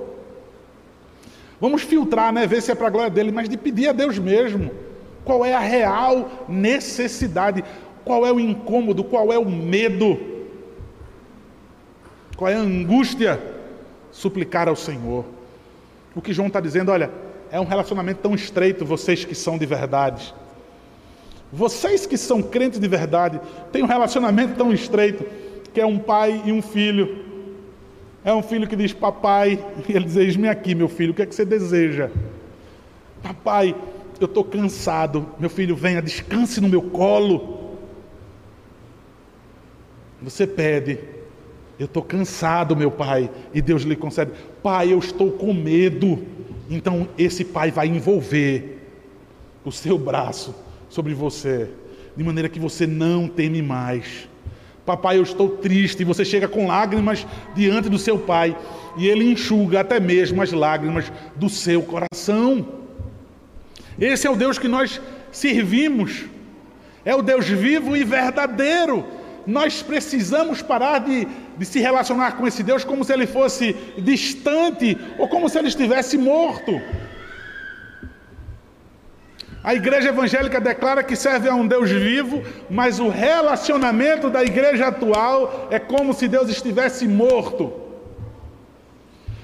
Vamos 1.61 1.83
filtrar, 1.83 2.33
né? 2.33 2.47
Ver 2.47 2.61
se 2.63 2.71
é 2.71 2.75
para 2.75 2.87
a 2.87 2.91
glória 2.91 3.11
dele, 3.11 3.33
mas 3.33 3.49
de 3.49 3.57
pedir 3.57 3.89
a 3.89 3.93
Deus 3.93 4.19
mesmo. 4.19 4.71
Qual 5.25 5.45
é 5.45 5.55
a 5.55 5.61
real 5.61 6.47
necessidade? 6.49 7.65
Qual 8.05 8.27
é 8.27 8.33
o 8.33 8.41
incômodo? 8.41 9.05
Qual 9.05 9.33
é 9.33 9.39
o 9.39 9.49
medo? 9.49 10.19
Qual 12.37 12.51
é 12.51 12.55
a 12.55 12.59
angústia? 12.59 13.41
Suplicar 14.11 14.69
ao 14.69 14.77
Senhor. 14.77 15.25
O 16.15 16.21
que 16.21 16.33
João 16.33 16.49
está 16.49 16.61
dizendo, 16.61 16.91
olha, 16.91 17.11
é 17.51 17.61
um 17.61 17.65
relacionamento 17.65 18.21
tão 18.21 18.35
estreito, 18.35 18.85
vocês 18.85 19.25
que 19.25 19.35
são 19.35 19.57
de 19.57 19.67
verdade. 19.67 20.35
Vocês 21.53 22.07
que 22.07 22.17
são 22.17 22.43
crentes 22.43 22.81
de 22.81 22.89
verdade 22.89 23.41
têm 23.71 23.83
um 23.83 23.87
relacionamento 23.87 24.55
tão 24.57 24.73
estreito 24.73 25.25
que 25.73 25.81
é 25.81 25.87
um 25.87 25.99
pai 25.99 26.43
e 26.45 26.53
um 26.53 26.63
filho. 26.63 27.25
É 28.25 28.33
um 28.33 28.43
filho 28.43 28.69
que 28.69 28.77
diz, 28.77 28.93
papai, 28.93 29.59
e 29.89 29.93
ele 29.97 30.05
diz, 30.05 30.17
eis-me 30.17 30.49
aqui, 30.49 30.75
meu 30.75 30.89
filho, 30.89 31.13
o 31.13 31.15
que 31.15 31.23
é 31.23 31.27
que 31.27 31.35
você 31.35 31.45
deseja? 31.45 32.11
Papai, 33.23 33.75
eu 34.21 34.27
estou 34.27 34.45
cansado, 34.45 35.27
meu 35.39 35.51
filho, 35.51 35.75
venha, 35.75 36.01
descanse 36.01 36.61
no 36.61 36.69
meu 36.69 36.83
colo. 36.83 37.77
Você 40.23 40.47
pede, 40.47 41.01
eu 41.79 41.87
estou 41.87 42.03
cansado, 42.03 42.77
meu 42.77 42.91
pai, 42.91 43.29
e 43.53 43.61
Deus 43.61 43.83
lhe 43.83 43.97
concede, 43.97 44.31
pai, 44.63 44.93
eu 44.93 44.99
estou 44.99 45.33
com 45.33 45.53
medo. 45.53 46.25
Então 46.71 47.09
esse 47.19 47.45
pai 47.45 47.73
vai 47.73 47.89
envolver 47.89 48.79
o 49.65 49.73
seu 49.73 49.99
braço 49.99 50.55
sobre 50.89 51.13
você, 51.15 51.71
de 52.17 52.23
maneira 52.23 52.49
que 52.49 52.61
você 52.61 52.87
não 52.87 53.27
teme 53.27 53.61
mais. 53.61 54.29
Papai, 54.85 55.19
eu 55.19 55.23
estou 55.23 55.49
triste. 55.49 56.05
Você 56.05 56.25
chega 56.25 56.49
com 56.49 56.67
lágrimas 56.67 57.27
diante 57.55 57.89
do 57.89 57.99
seu 57.99 58.19
pai, 58.19 58.57
e 58.97 59.09
ele 59.09 59.31
enxuga 59.31 59.81
até 59.81 60.01
mesmo 60.01 60.43
as 60.43 60.53
lágrimas 60.53 61.11
do 61.37 61.49
seu 61.49 61.83
coração. 61.83 62.67
Esse 63.99 64.27
é 64.27 64.31
o 64.31 64.37
Deus 64.37 64.59
que 64.59 64.69
nós 64.69 65.01
servimos, 65.31 66.25
é 67.05 67.15
o 67.15 67.23
Deus 67.23 67.49
vivo 67.49 67.97
e 67.97 68.05
verdadeiro. 68.05 69.05
Nós 69.47 69.83
precisamos 69.83 70.63
parar 70.63 71.01
de, 71.01 71.27
de 71.59 71.65
se 71.65 71.81
relacionar 71.81 72.33
com 72.33 72.47
esse 72.47 72.63
Deus 72.63 72.85
como 72.85 73.05
se 73.05 73.13
ele 73.13 73.27
fosse 73.27 73.75
distante 73.99 74.97
ou 75.19 75.29
como 75.29 75.49
se 75.49 75.59
ele 75.59 75.69
estivesse 75.69 76.17
morto. 76.17 76.81
A 79.65 79.75
igreja 79.75 80.09
evangélica 80.09 80.61
declara 80.61 81.05
que 81.05 81.15
serve 81.15 81.49
a 81.49 81.55
um 81.55 81.67
Deus 81.67 81.89
vivo, 81.89 82.43
mas 82.69 82.99
o 82.99 83.09
relacionamento 83.09 84.29
da 84.29 84.43
igreja 84.43 84.89
atual 84.89 85.69
é 85.71 85.79
como 85.79 86.13
se 86.13 86.27
Deus 86.27 86.49
estivesse 86.49 87.07
morto. 87.07 87.73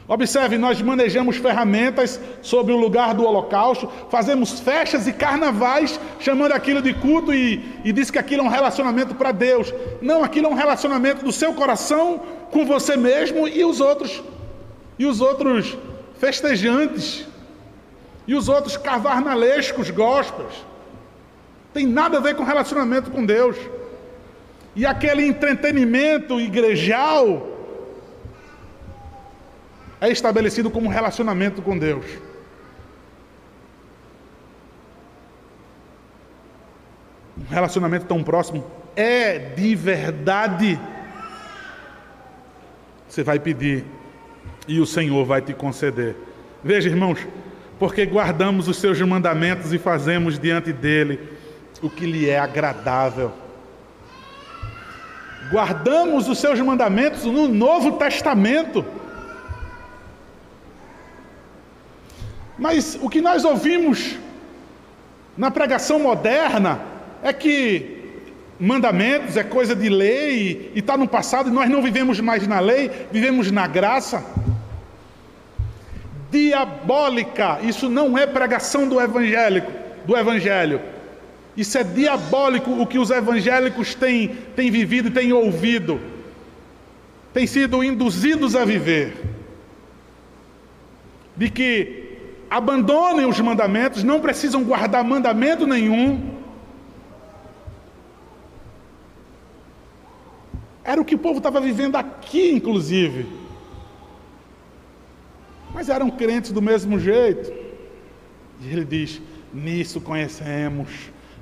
Observe, 0.08 0.56
nós 0.58 0.80
manejamos 0.80 1.36
ferramentas 1.36 2.18
sobre 2.40 2.72
o 2.72 2.76
lugar 2.76 3.14
do 3.14 3.24
holocausto, 3.24 3.92
fazemos 4.10 4.58
festas 4.58 5.06
e 5.06 5.12
carnavais, 5.12 6.00
chamando 6.18 6.52
aquilo 6.52 6.80
de 6.80 6.94
culto 6.94 7.32
e, 7.32 7.62
e 7.84 7.92
diz 7.92 8.10
que 8.10 8.18
aquilo 8.18 8.42
é 8.42 8.44
um 8.46 8.48
relacionamento 8.48 9.14
para 9.14 9.30
Deus. 9.32 9.72
Não, 10.00 10.24
aquilo 10.24 10.46
é 10.46 10.50
um 10.50 10.54
relacionamento 10.54 11.24
do 11.24 11.30
seu 11.30 11.52
coração 11.52 12.22
com 12.50 12.64
você 12.64 12.96
mesmo 12.96 13.46
e 13.46 13.64
os 13.64 13.80
outros, 13.80 14.22
e 14.98 15.06
os 15.06 15.20
outros 15.20 15.76
festejantes 16.18 17.28
e 18.28 18.34
os 18.34 18.46
outros 18.46 18.76
cavarnalescos 18.76 19.90
gospels. 19.90 20.64
Tem 21.72 21.86
nada 21.86 22.18
a 22.18 22.20
ver 22.20 22.36
com 22.36 22.44
relacionamento 22.44 23.10
com 23.10 23.24
Deus. 23.24 23.56
E 24.76 24.84
aquele 24.84 25.24
entretenimento 25.24 26.38
igrejal 26.38 27.48
é 29.98 30.10
estabelecido 30.10 30.70
como 30.70 30.90
relacionamento 30.90 31.62
com 31.62 31.76
Deus. 31.76 32.04
Um 37.38 37.50
relacionamento 37.50 38.04
tão 38.04 38.22
próximo 38.22 38.64
é 38.94 39.38
de 39.38 39.74
verdade. 39.74 40.78
Você 43.08 43.24
vai 43.24 43.38
pedir 43.38 43.86
e 44.68 44.78
o 44.80 44.86
Senhor 44.86 45.24
vai 45.24 45.40
te 45.40 45.54
conceder. 45.54 46.14
Veja, 46.62 46.90
irmãos, 46.90 47.26
porque 47.78 48.04
guardamos 48.04 48.66
os 48.68 48.76
seus 48.78 49.00
mandamentos 49.00 49.72
e 49.72 49.78
fazemos 49.78 50.38
diante 50.38 50.72
dele 50.72 51.20
o 51.80 51.88
que 51.88 52.04
lhe 52.06 52.28
é 52.28 52.38
agradável. 52.38 53.32
Guardamos 55.50 56.28
os 56.28 56.38
seus 56.38 56.60
mandamentos 56.60 57.24
no 57.24 57.48
Novo 57.48 57.92
Testamento. 57.92 58.84
Mas 62.58 62.98
o 63.00 63.08
que 63.08 63.20
nós 63.20 63.44
ouvimos 63.44 64.16
na 65.36 65.50
pregação 65.50 66.00
moderna 66.00 66.80
é 67.22 67.32
que 67.32 67.96
mandamentos 68.58 69.36
é 69.36 69.44
coisa 69.44 69.76
de 69.76 69.88
lei 69.88 70.72
e 70.74 70.80
está 70.80 70.96
no 70.96 71.06
passado 71.06 71.48
e 71.48 71.52
nós 71.52 71.70
não 71.70 71.80
vivemos 71.80 72.18
mais 72.18 72.46
na 72.46 72.58
lei, 72.58 72.90
vivemos 73.12 73.52
na 73.52 73.68
graça. 73.68 74.24
Diabólica, 76.30 77.58
isso 77.62 77.88
não 77.88 78.16
é 78.16 78.26
pregação 78.26 78.88
do 78.88 79.00
evangélico, 79.00 79.72
do 80.04 80.16
evangelho. 80.16 80.80
Isso 81.56 81.76
é 81.76 81.82
diabólico 81.82 82.70
o 82.70 82.86
que 82.86 82.98
os 82.98 83.10
evangélicos 83.10 83.94
têm, 83.94 84.28
têm 84.54 84.70
vivido 84.70 85.08
e 85.08 85.10
têm 85.10 85.32
ouvido, 85.32 86.00
têm 87.32 87.46
sido 87.46 87.82
induzidos 87.82 88.54
a 88.54 88.64
viver. 88.64 89.16
De 91.36 91.50
que 91.50 92.08
abandonem 92.50 93.26
os 93.26 93.40
mandamentos, 93.40 94.04
não 94.04 94.20
precisam 94.20 94.62
guardar 94.62 95.02
mandamento 95.02 95.66
nenhum. 95.66 96.36
Era 100.84 101.00
o 101.00 101.04
que 101.04 101.14
o 101.14 101.18
povo 101.18 101.38
estava 101.38 101.60
vivendo 101.60 101.96
aqui, 101.96 102.50
inclusive. 102.50 103.37
Mas 105.72 105.88
eram 105.88 106.10
crentes 106.10 106.50
do 106.52 106.62
mesmo 106.62 106.98
jeito. 106.98 107.52
E 108.60 108.72
ele 108.72 108.84
diz: 108.84 109.20
nisso 109.52 110.00
conhecemos, 110.00 110.88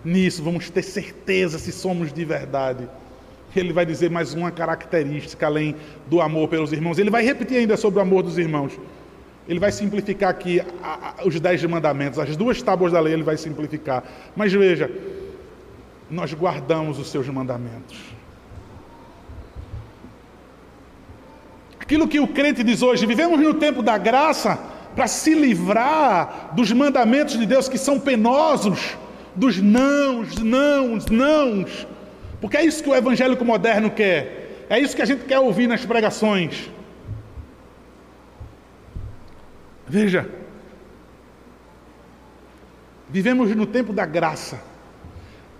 nisso 0.04 0.42
vamos 0.42 0.70
ter 0.70 0.82
certeza 0.82 1.58
se 1.58 1.72
somos 1.72 2.12
de 2.12 2.24
verdade. 2.24 2.88
Ele 3.54 3.72
vai 3.72 3.86
dizer 3.86 4.10
mais 4.10 4.34
uma 4.34 4.50
característica 4.50 5.46
além 5.46 5.76
do 6.08 6.20
amor 6.20 6.48
pelos 6.48 6.72
irmãos. 6.72 6.98
Ele 6.98 7.10
vai 7.10 7.24
repetir 7.24 7.58
ainda 7.58 7.76
sobre 7.76 7.98
o 7.98 8.02
amor 8.02 8.22
dos 8.22 8.36
irmãos. 8.36 8.78
Ele 9.48 9.60
vai 9.60 9.70
simplificar 9.70 10.30
aqui 10.30 10.60
os 11.24 11.38
dez 11.40 11.62
mandamentos, 11.64 12.18
as 12.18 12.36
duas 12.36 12.60
tábuas 12.60 12.92
da 12.92 13.00
lei 13.00 13.12
ele 13.12 13.22
vai 13.22 13.36
simplificar. 13.36 14.02
Mas 14.34 14.52
veja, 14.52 14.90
nós 16.10 16.34
guardamos 16.34 16.98
os 16.98 17.08
seus 17.10 17.28
mandamentos. 17.28 18.15
Aquilo 21.86 22.08
que 22.08 22.18
o 22.18 22.26
crente 22.26 22.64
diz 22.64 22.82
hoje, 22.82 23.06
vivemos 23.06 23.38
no 23.38 23.54
tempo 23.54 23.80
da 23.80 23.96
graça 23.96 24.58
para 24.96 25.06
se 25.06 25.32
livrar 25.36 26.50
dos 26.52 26.72
mandamentos 26.72 27.38
de 27.38 27.46
Deus 27.46 27.68
que 27.68 27.78
são 27.78 28.00
penosos, 28.00 28.96
dos 29.36 29.58
nãos, 29.62 30.36
nãos, 30.42 31.06
nãos. 31.06 31.86
Porque 32.40 32.56
é 32.56 32.64
isso 32.64 32.82
que 32.82 32.90
o 32.90 32.94
evangélico 32.94 33.44
moderno 33.44 33.88
quer. 33.88 34.66
É 34.68 34.80
isso 34.80 34.96
que 34.96 35.02
a 35.02 35.04
gente 35.04 35.26
quer 35.26 35.38
ouvir 35.38 35.68
nas 35.68 35.86
pregações. 35.86 36.68
Veja, 39.86 40.28
vivemos 43.08 43.54
no 43.54 43.64
tempo 43.64 43.92
da 43.92 44.04
graça, 44.04 44.60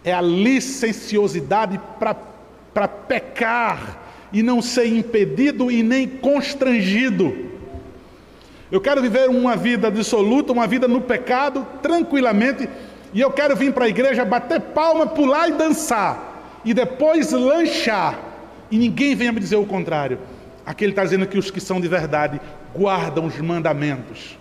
é 0.03 0.13
a 0.13 0.21
licenciosidade 0.21 1.81
para 2.01 2.89
pecar 2.89 4.06
e 4.33 4.43
não 4.43 4.61
ser 4.61 4.87
impedido 4.87 5.71
e 5.71 5.83
nem 5.83 6.07
constrangido. 6.07 7.47
Eu 8.71 8.81
quero 8.81 9.01
viver 9.01 9.29
uma 9.29 9.57
vida 9.57 9.91
dissoluta, 9.91 10.53
uma 10.53 10.67
vida 10.67 10.89
no 10.89 11.01
pecado, 11.01 11.67
tranquilamente, 11.81 12.69
e 13.15 13.21
eu 13.21 13.31
quero 13.31 13.55
vir 13.55 13.73
para 13.73 13.85
a 13.85 13.89
igreja, 13.89 14.25
bater 14.25 14.61
palma, 14.61 15.07
pular 15.07 15.49
e 15.49 15.53
dançar, 15.53 16.61
e 16.65 16.75
depois 16.75 17.31
lanchar, 17.31 18.19
e 18.71 18.77
ninguém 18.77 19.15
venha 19.15 19.33
me 19.33 19.39
dizer 19.39 19.57
o 19.57 19.65
contrário. 19.65 20.19
Aqui 20.65 20.85
ele 20.85 20.93
está 20.93 21.05
dizendo 21.05 21.27
que 21.27 21.39
os 21.39 21.51
que 21.51 21.61
são 21.61 21.81
de 21.81 21.87
verdade 21.87 22.41
guardam 22.75 23.27
os 23.27 23.39
mandamentos, 23.39 24.37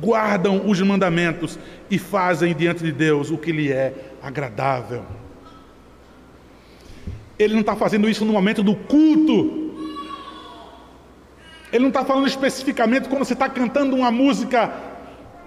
guardam 0.00 0.62
os 0.66 0.80
mandamentos 0.80 1.58
e 1.90 1.98
fazem 1.98 2.54
diante 2.54 2.82
de 2.82 2.90
Deus 2.90 3.30
o 3.30 3.36
que 3.36 3.52
lhe 3.52 3.70
é 3.70 3.92
agradável. 4.22 5.04
Ele 7.42 7.54
não 7.54 7.60
está 7.60 7.76
fazendo 7.76 8.08
isso 8.08 8.24
no 8.24 8.32
momento 8.32 8.62
do 8.62 8.74
culto. 8.74 9.62
Ele 11.72 11.82
não 11.82 11.88
está 11.88 12.04
falando 12.04 12.26
especificamente 12.26 13.08
quando 13.08 13.24
você 13.24 13.32
está 13.32 13.48
cantando 13.48 13.96
uma 13.96 14.10
música, 14.10 14.72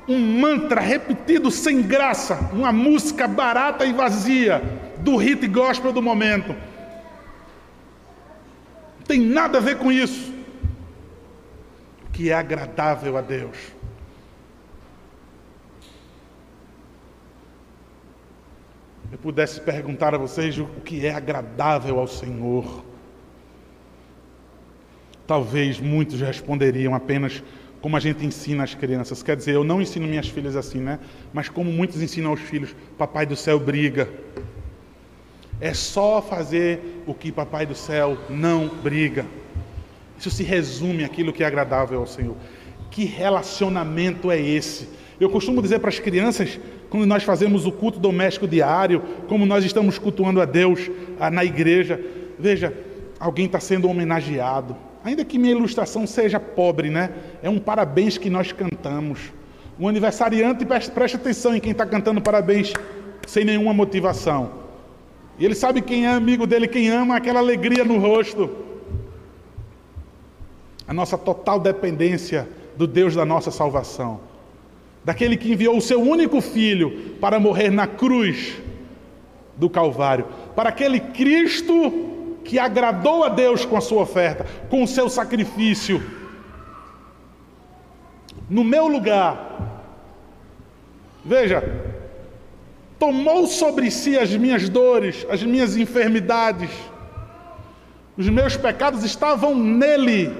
um 0.07 0.19
mantra 0.39 0.81
repetido 0.81 1.51
sem 1.51 1.81
graça, 1.81 2.49
uma 2.51 2.71
música 2.71 3.27
barata 3.27 3.85
e 3.85 3.93
vazia, 3.93 4.61
do 4.99 5.15
hit 5.17 5.47
gospel 5.47 5.91
do 5.91 6.01
momento. 6.01 6.49
Não 8.97 9.05
tem 9.05 9.19
nada 9.19 9.59
a 9.59 9.61
ver 9.61 9.77
com 9.77 9.91
isso 9.91 10.33
que 12.11 12.31
é 12.31 12.33
agradável 12.33 13.17
a 13.17 13.21
Deus. 13.21 13.74
Eu 19.11 19.17
pudesse 19.17 19.61
perguntar 19.61 20.15
a 20.15 20.17
vocês 20.17 20.57
o 20.57 20.65
que 20.83 21.05
é 21.05 21.13
agradável 21.13 21.99
ao 21.99 22.07
Senhor. 22.07 22.83
Talvez 25.27 25.79
muitos 25.79 26.19
responderiam 26.21 26.93
apenas 26.93 27.43
como 27.81 27.95
a 27.95 27.99
gente 27.99 28.25
ensina 28.25 28.63
as 28.63 28.73
crianças. 28.73 29.21
Quer 29.21 29.35
dizer, 29.35 29.53
eu 29.53 29.63
não 29.63 29.81
ensino 29.81 30.07
minhas 30.07 30.27
filhas 30.27 30.55
assim, 30.55 30.79
né? 30.79 30.99
Mas 31.31 31.49
como 31.49 31.71
muitos 31.71 32.01
ensinam 32.01 32.31
aos 32.31 32.39
filhos, 32.39 32.75
papai 32.97 33.25
do 33.25 33.35
céu 33.35 33.59
briga. 33.59 34.09
É 35.61 35.73
só 35.73 36.21
fazer 36.21 37.03
o 37.05 37.13
que 37.13 37.31
papai 37.31 37.65
do 37.65 37.75
céu 37.75 38.17
não 38.29 38.67
briga. 38.67 39.25
Isso 40.17 40.31
se 40.31 40.43
resume 40.43 41.03
aquilo 41.03 41.31
que 41.31 41.43
é 41.43 41.47
agradável 41.47 41.99
ao 41.99 42.07
Senhor. 42.07 42.35
Que 42.89 43.05
relacionamento 43.05 44.31
é 44.31 44.39
esse? 44.39 44.89
Eu 45.19 45.29
costumo 45.29 45.61
dizer 45.61 45.79
para 45.79 45.89
as 45.89 45.99
crianças, 45.99 46.59
quando 46.89 47.05
nós 47.05 47.23
fazemos 47.23 47.65
o 47.65 47.71
culto 47.71 47.99
doméstico 47.99 48.47
diário, 48.47 49.01
como 49.27 49.45
nós 49.45 49.63
estamos 49.63 49.97
cultuando 49.97 50.41
a 50.41 50.45
Deus 50.45 50.91
na 51.31 51.43
igreja, 51.43 51.99
veja, 52.37 52.73
alguém 53.19 53.45
está 53.45 53.59
sendo 53.59 53.87
homenageado. 53.87 54.75
Ainda 55.03 55.23
que 55.23 55.37
minha 55.37 55.53
ilustração 55.53 56.05
seja 56.05 56.39
pobre, 56.39 56.89
né? 56.89 57.11
É 57.41 57.49
um 57.49 57.59
parabéns 57.59 58.17
que 58.17 58.29
nós 58.29 58.51
cantamos. 58.51 59.19
O 59.79 59.87
aniversariante 59.87 60.65
preste 60.65 61.15
atenção 61.15 61.55
em 61.55 61.59
quem 61.59 61.71
está 61.71 61.85
cantando 61.85 62.19
parabéns 62.21 62.73
sem 63.27 63.45
nenhuma 63.45 63.73
motivação. 63.73 64.51
E 65.37 65.45
ele 65.45 65.55
sabe 65.55 65.81
quem 65.81 66.05
é 66.05 66.09
amigo 66.09 66.47
dele, 66.47 66.67
quem 66.67 66.89
ama, 66.89 67.15
aquela 67.15 67.39
alegria 67.39 67.83
no 67.83 67.99
rosto 67.99 68.65
a 70.87 70.93
nossa 70.93 71.17
total 71.17 71.59
dependência 71.59 72.47
do 72.77 72.85
Deus 72.85 73.15
da 73.15 73.25
nossa 73.25 73.49
salvação, 73.49 74.19
daquele 75.05 75.37
que 75.37 75.51
enviou 75.51 75.77
o 75.77 75.81
seu 75.81 76.01
único 76.01 76.41
filho 76.41 77.15
para 77.21 77.39
morrer 77.39 77.69
na 77.69 77.85
cruz 77.85 78.55
do 79.55 79.69
Calvário, 79.69 80.25
para 80.55 80.69
aquele 80.69 80.99
Cristo 80.99 82.39
que 82.43 82.57
agradou 82.57 83.23
a 83.23 83.29
Deus 83.29 83.63
com 83.63 83.77
a 83.77 83.81
sua 83.81 84.01
oferta, 84.01 84.45
com 84.67 84.83
o 84.83 84.87
seu 84.87 85.07
sacrifício, 85.07 86.03
no 88.49 88.63
meu 88.63 88.87
lugar. 88.87 89.83
Veja, 91.23 91.63
tomou 92.97 93.45
sobre 93.45 93.91
si 93.91 94.17
as 94.17 94.35
minhas 94.35 94.67
dores, 94.69 95.25
as 95.29 95.43
minhas 95.43 95.77
enfermidades, 95.77 96.71
os 98.17 98.27
meus 98.27 98.57
pecados 98.57 99.03
estavam 99.03 99.55
nele 99.55 100.33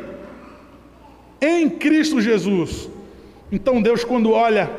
em 1.40 1.70
Cristo 1.70 2.20
Jesus. 2.20 2.95
Então 3.56 3.82
Deus, 3.82 4.04
quando 4.04 4.34
olha, 4.34 4.70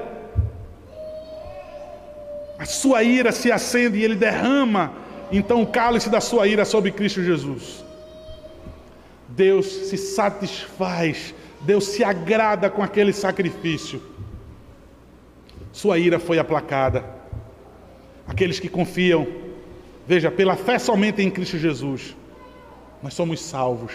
a 2.58 2.66
sua 2.66 3.02
ira 3.02 3.32
se 3.32 3.50
acende 3.50 3.96
e 3.96 4.04
ele 4.04 4.14
derrama 4.14 4.92
então 5.32 5.62
o 5.62 5.66
cálice 5.66 6.10
da 6.10 6.20
sua 6.20 6.46
ira 6.46 6.62
sobre 6.66 6.90
Cristo 6.90 7.24
Jesus. 7.24 7.82
Deus 9.30 9.64
se 9.88 9.96
satisfaz, 9.96 11.34
Deus 11.62 11.86
se 11.86 12.04
agrada 12.04 12.68
com 12.68 12.82
aquele 12.82 13.14
sacrifício. 13.14 14.02
Sua 15.72 15.96
ira 15.96 16.18
foi 16.18 16.38
aplacada. 16.38 17.02
Aqueles 18.28 18.60
que 18.60 18.68
confiam, 18.68 19.26
veja, 20.06 20.30
pela 20.30 20.54
fé 20.54 20.78
somente 20.78 21.22
em 21.22 21.30
Cristo 21.30 21.56
Jesus, 21.56 22.14
nós 23.02 23.14
somos 23.14 23.40
salvos. 23.40 23.92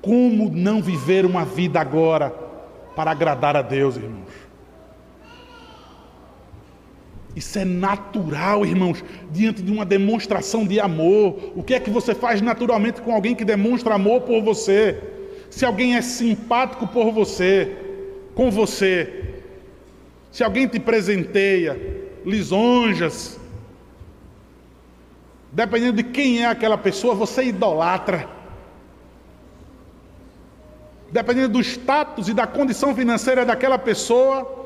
Como 0.00 0.50
não 0.50 0.80
viver 0.80 1.26
uma 1.26 1.44
vida 1.44 1.78
agora 1.78 2.41
para 2.94 3.10
agradar 3.10 3.56
a 3.56 3.62
Deus, 3.62 3.96
irmãos? 3.96 4.52
Isso 7.34 7.58
é 7.58 7.64
natural, 7.64 8.64
irmãos, 8.66 9.02
diante 9.30 9.62
de 9.62 9.72
uma 9.72 9.84
demonstração 9.84 10.66
de 10.66 10.78
amor. 10.78 11.52
O 11.56 11.62
que 11.62 11.74
é 11.74 11.80
que 11.80 11.90
você 11.90 12.14
faz 12.14 12.42
naturalmente 12.42 13.00
com 13.00 13.12
alguém 13.12 13.34
que 13.34 13.44
demonstra 13.44 13.94
amor 13.94 14.22
por 14.22 14.42
você? 14.42 15.00
Se 15.50 15.64
alguém 15.64 15.96
é 15.96 16.02
simpático 16.02 16.86
por 16.86 17.10
você, 17.10 17.74
com 18.34 18.50
você, 18.50 19.34
se 20.30 20.44
alguém 20.44 20.66
te 20.66 20.78
presenteia, 20.78 21.78
lisonjas, 22.24 23.38
dependendo 25.50 25.98
de 25.98 26.04
quem 26.04 26.42
é 26.42 26.46
aquela 26.46 26.78
pessoa, 26.78 27.14
você 27.14 27.44
idolatra. 27.44 28.41
Dependendo 31.12 31.50
do 31.50 31.60
status 31.60 32.28
e 32.28 32.34
da 32.34 32.46
condição 32.46 32.94
financeira 32.94 33.44
daquela 33.44 33.78
pessoa, 33.78 34.62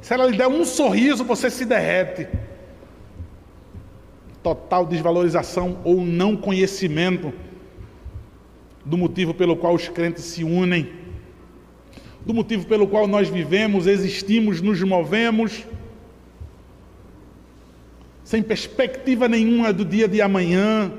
se 0.00 0.14
ela 0.14 0.26
lhe 0.26 0.36
der 0.36 0.48
um 0.48 0.64
sorriso, 0.64 1.22
você 1.22 1.50
se 1.50 1.66
derrete. 1.66 2.26
Total 4.42 4.86
desvalorização 4.86 5.78
ou 5.84 6.00
não 6.00 6.34
conhecimento 6.34 7.32
do 8.84 8.96
motivo 8.96 9.34
pelo 9.34 9.54
qual 9.54 9.74
os 9.74 9.86
crentes 9.88 10.24
se 10.24 10.42
unem, 10.42 10.90
do 12.24 12.32
motivo 12.32 12.66
pelo 12.66 12.88
qual 12.88 13.06
nós 13.06 13.28
vivemos, 13.28 13.86
existimos, 13.86 14.60
nos 14.60 14.82
movemos, 14.82 15.64
sem 18.24 18.42
perspectiva 18.42 19.28
nenhuma 19.28 19.72
do 19.72 19.84
dia 19.84 20.08
de 20.08 20.22
amanhã, 20.22 20.90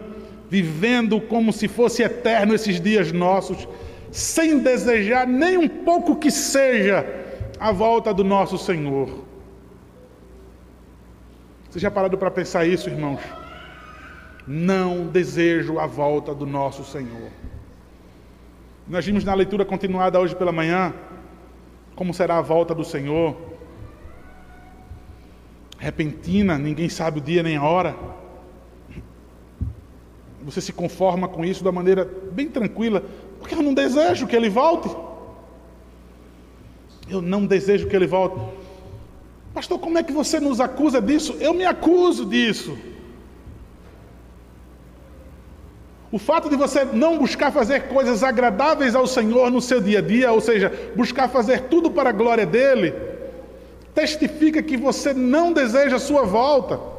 vivendo 0.50 1.20
como 1.20 1.52
se 1.52 1.68
fosse 1.68 2.04
eterno 2.04 2.54
esses 2.54 2.80
dias 2.80 3.12
nossos, 3.12 3.68
sem 4.14 4.60
desejar 4.60 5.26
nem 5.26 5.58
um 5.58 5.68
pouco 5.68 6.16
que 6.18 6.30
seja 6.30 7.04
a 7.60 7.72
volta 7.72 8.14
do 8.14 8.24
nosso 8.24 8.60
Senhor. 8.60 9.24
Você 11.68 11.80
já 11.80 11.90
parado 11.90 12.16
para 12.16 12.30
pensar 12.30 12.64
isso, 12.68 12.92
irmãos? 12.92 13.20
Não 14.46 15.08
desejo 15.08 15.80
a 15.80 15.88
volta 15.88 16.36
do 16.36 16.46
nosso 16.46 16.84
Senhor. 16.84 17.32
Nós 18.88 19.04
vimos 19.04 19.24
na 19.24 19.34
leitura 19.34 19.66
continuada 19.66 20.20
hoje 20.20 20.36
pela 20.36 20.52
manhã 20.52 20.94
como 21.96 22.14
será 22.14 22.38
a 22.38 22.42
volta 22.42 22.76
do 22.76 22.84
Senhor. 22.84 23.36
Repentina, 25.80 26.60
ninguém 26.60 26.88
sabe 26.88 27.18
o 27.18 27.22
dia 27.22 27.42
nem 27.42 27.58
a 27.58 27.64
hora. 27.64 27.96
Você 30.44 30.62
se 30.62 30.74
conforma 30.74 31.28
com 31.28 31.44
isso 31.44 31.64
da 31.64 31.72
maneira 31.72 32.08
bem 32.32 32.48
tranquila, 32.50 33.04
porque 33.44 33.56
eu 33.56 33.62
não 33.62 33.74
desejo 33.74 34.26
que 34.26 34.38
ele 34.38 34.50
volte. 34.50 34.90
Eu 37.10 37.22
não 37.22 37.46
desejo 37.46 37.88
que 37.88 37.96
ele 37.96 38.08
volte. 38.08 38.40
Pastor, 39.54 39.78
como 39.78 39.98
é 39.98 40.04
que 40.04 40.14
você 40.14 40.40
nos 40.40 40.62
acusa 40.62 41.02
disso? 41.02 41.36
Eu 41.42 41.54
me 41.54 41.66
acuso 41.66 42.26
disso. 42.26 42.78
O 46.10 46.18
fato 46.18 46.50
de 46.50 46.56
você 46.56 46.86
não 46.86 47.18
buscar 47.18 47.52
fazer 47.52 47.90
coisas 47.90 48.24
agradáveis 48.24 48.96
ao 48.96 49.06
Senhor 49.06 49.52
no 49.52 49.60
seu 49.60 49.82
dia 49.82 50.00
a 50.00 50.02
dia, 50.02 50.32
ou 50.32 50.40
seja, 50.40 50.72
buscar 50.96 51.28
fazer 51.28 51.64
tudo 51.64 51.92
para 51.92 52.12
a 52.12 52.14
glória 52.14 52.46
dele, 52.46 52.94
testifica 53.94 54.64
que 54.64 54.78
você 54.78 55.14
não 55.14 55.52
deseja 55.52 55.98
a 55.98 56.00
sua 56.00 56.24
volta. 56.24 56.93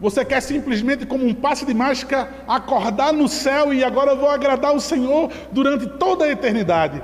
Você 0.00 0.24
quer 0.24 0.40
simplesmente, 0.40 1.04
como 1.06 1.26
um 1.26 1.34
passe 1.34 1.66
de 1.66 1.74
mágica, 1.74 2.28
acordar 2.46 3.12
no 3.12 3.28
céu 3.28 3.74
e 3.74 3.82
agora 3.82 4.12
eu 4.12 4.16
vou 4.16 4.28
agradar 4.28 4.74
o 4.74 4.80
Senhor 4.80 5.30
durante 5.52 5.86
toda 5.86 6.24
a 6.24 6.30
eternidade 6.30 7.02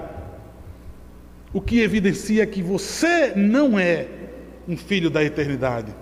o 1.55 1.61
que 1.61 1.81
evidencia 1.81 2.45
que 2.45 2.61
você 2.61 3.33
não 3.37 3.79
é 3.79 4.09
um 4.67 4.77
filho 4.77 5.09
da 5.09 5.23
eternidade. 5.23 5.95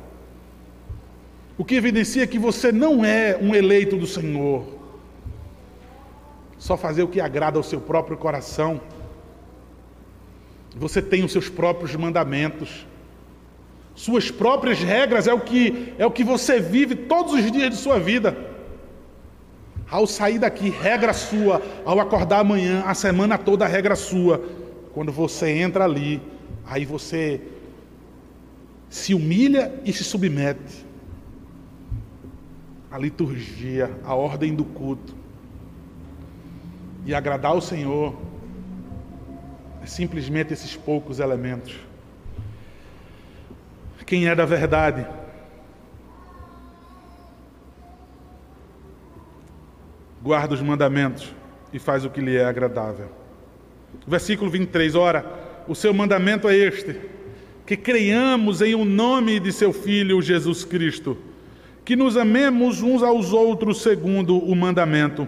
O 1.59 1.65
que 1.65 1.75
evidencia 1.75 2.27
que 2.27 2.39
você 2.39 2.73
não 2.73 3.05
é 3.05 3.37
um 3.37 3.55
eleito 3.55 3.99
do 3.99 4.07
Senhor. 4.07 4.67
Só 6.57 6.75
fazer 6.75 7.03
o 7.03 7.09
que 7.09 7.21
agrada 7.21 7.59
ao 7.59 7.63
seu 7.63 7.83
próprio 7.83 8.17
coração. 8.17 8.81
Você 10.75 11.03
tem 11.03 11.23
os 11.23 11.33
seus 11.33 11.51
próprios 11.51 11.95
mandamentos. 11.95 12.87
Suas 13.95 14.31
próprias 14.31 14.79
regras 14.79 15.27
é 15.27 15.35
o 15.35 15.41
que 15.41 15.93
é 15.99 16.07
o 16.07 16.11
que 16.11 16.25
você 16.25 16.59
vive 16.61 16.95
todos 16.95 17.35
os 17.35 17.51
dias 17.51 17.71
de 17.71 17.77
sua 17.77 17.99
vida. 17.99 18.37
Ao 19.91 20.07
sair 20.07 20.39
daqui, 20.39 20.71
regra 20.71 21.13
sua, 21.13 21.61
ao 21.85 22.01
acordar 22.01 22.41
amanhã, 22.41 22.83
a 22.87 22.95
semana 22.95 23.37
toda, 23.37 23.67
regra 23.67 23.95
sua. 23.95 24.43
Quando 24.95 25.13
você 25.13 25.51
entra 25.51 25.85
ali, 25.85 26.21
aí 26.65 26.87
você 26.87 27.41
se 28.89 29.13
humilha 29.13 29.73
e 29.85 29.93
se 29.93 30.03
submete. 30.03 30.87
A 32.91 32.99
liturgia, 32.99 33.91
a 34.05 34.15
ordem 34.15 34.55
do 34.55 34.65
culto. 34.65 35.15
E 37.05 37.15
agradar 37.15 37.55
o 37.55 37.61
Senhor 37.61 38.15
é 39.83 39.87
simplesmente 39.87 40.55
esses 40.55 40.75
poucos 40.75 41.21
elementos. 41.21 41.92
Quem 44.13 44.29
é 44.29 44.35
da 44.35 44.45
verdade? 44.45 45.07
Guarda 50.23 50.53
os 50.53 50.61
mandamentos 50.61 51.35
e 51.73 51.79
faz 51.79 52.05
o 52.05 52.11
que 52.11 52.21
lhe 52.21 52.37
é 52.37 52.45
agradável. 52.45 53.09
Versículo 54.07 54.51
23, 54.51 54.95
ora, 54.97 55.25
o 55.67 55.75
seu 55.75 55.95
mandamento 55.95 56.47
é 56.47 56.55
este: 56.55 57.01
que 57.65 57.75
creiamos 57.75 58.61
em 58.61 58.75
o 58.75 58.85
nome 58.85 59.41
de 59.41 59.51
seu 59.51 59.73
Filho 59.73 60.21
Jesus 60.21 60.63
Cristo, 60.63 61.17
que 61.83 61.97
nos 61.97 62.15
amemos 62.15 62.83
uns 62.83 63.03
aos 63.03 63.33
outros 63.33 63.81
segundo 63.81 64.37
o 64.37 64.55
mandamento 64.55 65.27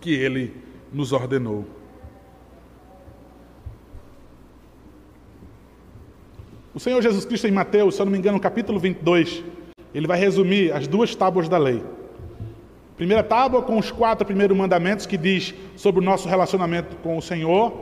que 0.00 0.14
ele 0.14 0.54
nos 0.92 1.10
ordenou. 1.10 1.66
O 6.74 6.80
Senhor 6.80 7.00
Jesus 7.00 7.24
Cristo, 7.24 7.46
em 7.46 7.52
Mateus, 7.52 7.94
se 7.94 8.02
eu 8.02 8.04
não 8.04 8.10
me 8.10 8.18
engano, 8.18 8.36
no 8.36 8.42
capítulo 8.42 8.80
22, 8.80 9.44
ele 9.94 10.08
vai 10.08 10.18
resumir 10.18 10.72
as 10.72 10.88
duas 10.88 11.14
tábuas 11.14 11.48
da 11.48 11.56
lei. 11.56 11.80
Primeira 12.96 13.22
tábua 13.22 13.62
com 13.62 13.78
os 13.78 13.92
quatro 13.92 14.26
primeiros 14.26 14.56
mandamentos 14.56 15.06
que 15.06 15.16
diz 15.16 15.54
sobre 15.76 16.00
o 16.00 16.04
nosso 16.04 16.28
relacionamento 16.28 16.96
com 16.96 17.16
o 17.16 17.22
Senhor. 17.22 17.72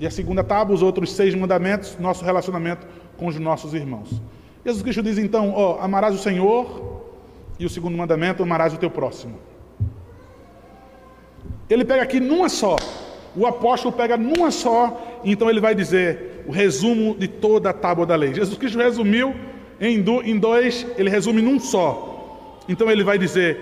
E 0.00 0.06
a 0.08 0.10
segunda 0.10 0.42
tábua, 0.42 0.74
os 0.74 0.82
outros 0.82 1.12
seis 1.12 1.36
mandamentos, 1.36 1.96
nosso 2.00 2.24
relacionamento 2.24 2.84
com 3.16 3.28
os 3.28 3.38
nossos 3.38 3.74
irmãos. 3.74 4.20
Jesus 4.64 4.82
Cristo 4.82 5.04
diz 5.04 5.16
então: 5.16 5.52
ó, 5.54 5.78
amarás 5.80 6.12
o 6.12 6.18
Senhor, 6.18 7.02
e 7.60 7.64
o 7.64 7.70
segundo 7.70 7.96
mandamento, 7.96 8.42
amarás 8.42 8.74
o 8.74 8.78
teu 8.78 8.90
próximo. 8.90 9.38
Ele 11.68 11.84
pega 11.84 12.02
aqui 12.02 12.18
numa 12.18 12.48
só. 12.48 12.74
O 13.36 13.46
apóstolo 13.46 13.94
pega 13.94 14.16
numa 14.16 14.50
só, 14.50 15.00
então 15.24 15.48
ele 15.50 15.60
vai 15.60 15.74
dizer 15.74 16.42
o 16.46 16.52
resumo 16.52 17.16
de 17.18 17.28
toda 17.28 17.70
a 17.70 17.72
tábua 17.72 18.06
da 18.06 18.16
lei. 18.16 18.34
Jesus 18.34 18.56
Cristo 18.58 18.78
resumiu 18.78 19.34
em 19.80 20.38
dois, 20.38 20.86
ele 20.96 21.08
resume 21.08 21.40
num 21.42 21.58
só. 21.58 22.58
Então 22.68 22.90
ele 22.90 23.02
vai 23.02 23.18
dizer 23.18 23.58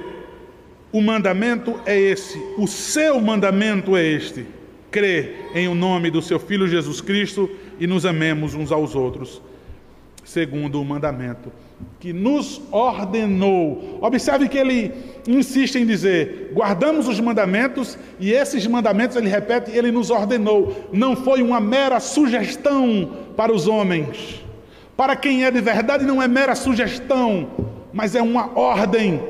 o 0.92 1.00
mandamento 1.00 1.78
é 1.84 1.98
esse, 1.98 2.38
o 2.56 2.66
seu 2.66 3.20
mandamento 3.20 3.96
é 3.96 4.04
este: 4.04 4.46
crer 4.90 5.50
em 5.54 5.68
o 5.68 5.74
nome 5.74 6.10
do 6.10 6.22
seu 6.22 6.38
Filho 6.38 6.66
Jesus 6.66 7.00
Cristo 7.00 7.50
e 7.78 7.86
nos 7.86 8.06
amemos 8.06 8.54
uns 8.54 8.72
aos 8.72 8.94
outros, 8.94 9.42
segundo 10.24 10.80
o 10.80 10.84
mandamento 10.84 11.52
que 12.00 12.12
nos 12.12 12.60
ordenou. 12.70 13.98
Observe 14.00 14.48
que 14.48 14.58
ele 14.58 14.92
insiste 15.26 15.76
em 15.76 15.86
dizer: 15.86 16.52
guardamos 16.54 17.08
os 17.08 17.20
mandamentos, 17.20 17.98
e 18.20 18.32
esses 18.32 18.66
mandamentos, 18.66 19.16
ele 19.16 19.28
repete, 19.28 19.70
ele 19.70 19.90
nos 19.90 20.10
ordenou. 20.10 20.88
Não 20.92 21.16
foi 21.16 21.42
uma 21.42 21.60
mera 21.60 22.00
sugestão 22.00 23.12
para 23.36 23.52
os 23.52 23.66
homens. 23.66 24.44
Para 24.96 25.14
quem 25.14 25.44
é 25.44 25.50
de 25.50 25.60
verdade, 25.60 26.04
não 26.04 26.22
é 26.22 26.26
mera 26.26 26.54
sugestão, 26.54 27.48
mas 27.92 28.14
é 28.14 28.22
uma 28.22 28.58
ordem 28.58 29.20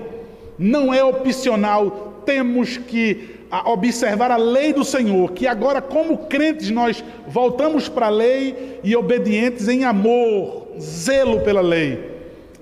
não 0.59 0.93
é 0.93 1.05
opcional, 1.05 2.23
temos 2.27 2.77
que 2.77 3.39
observar 3.65 4.31
a 4.31 4.37
lei 4.37 4.73
do 4.73 4.85
Senhor, 4.85 5.33
que 5.33 5.47
agora, 5.47 5.81
como 5.81 6.27
crentes, 6.27 6.71
nós 6.71 7.03
voltamos 7.27 7.89
para 7.89 8.07
a 8.07 8.11
lei 8.11 8.81
e 8.83 8.95
obedientes 8.97 9.69
em 9.69 9.85
amor, 9.85 10.67
zelo 10.79 11.41
pela 11.41 11.61
lei. 11.61 12.08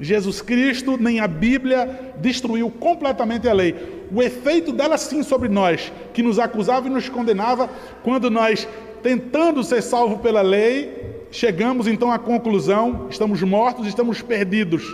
Jesus 0.01 0.43
Cristo, 0.43 0.97
nem 1.01 1.21
a 1.21 1.27
Bíblia, 1.27 2.15
destruiu 2.19 2.71
completamente 2.71 3.49
a 3.49 3.53
lei. 3.53 4.07
O 4.13 4.23
efeito 4.23 4.73
dela, 4.73 4.99
sim, 4.99 5.23
sobre 5.23 5.49
nós, 5.49 5.93
que 6.13 6.23
nos 6.23 6.39
acusava 6.39 6.87
e 6.87 6.91
nos 6.91 7.09
condenava, 7.09 7.69
quando 8.03 8.31
nós, 8.31 8.69
tentando 9.03 9.65
ser 9.65 9.83
salvos 9.83 10.21
pela 10.21 10.43
lei, 10.43 11.27
chegamos 11.31 11.87
então 11.87 12.13
à 12.13 12.19
conclusão: 12.19 13.07
estamos 13.11 13.43
mortos, 13.43 13.87
estamos 13.87 14.21
perdidos. 14.21 14.85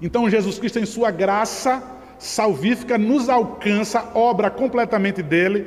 Então 0.00 0.28
Jesus 0.30 0.58
Cristo, 0.58 0.78
em 0.78 0.86
sua 0.86 1.10
graça 1.10 1.82
salvífica, 2.22 2.96
nos 2.96 3.28
alcança, 3.28 4.12
obra 4.14 4.48
completamente 4.48 5.22
dele. 5.22 5.66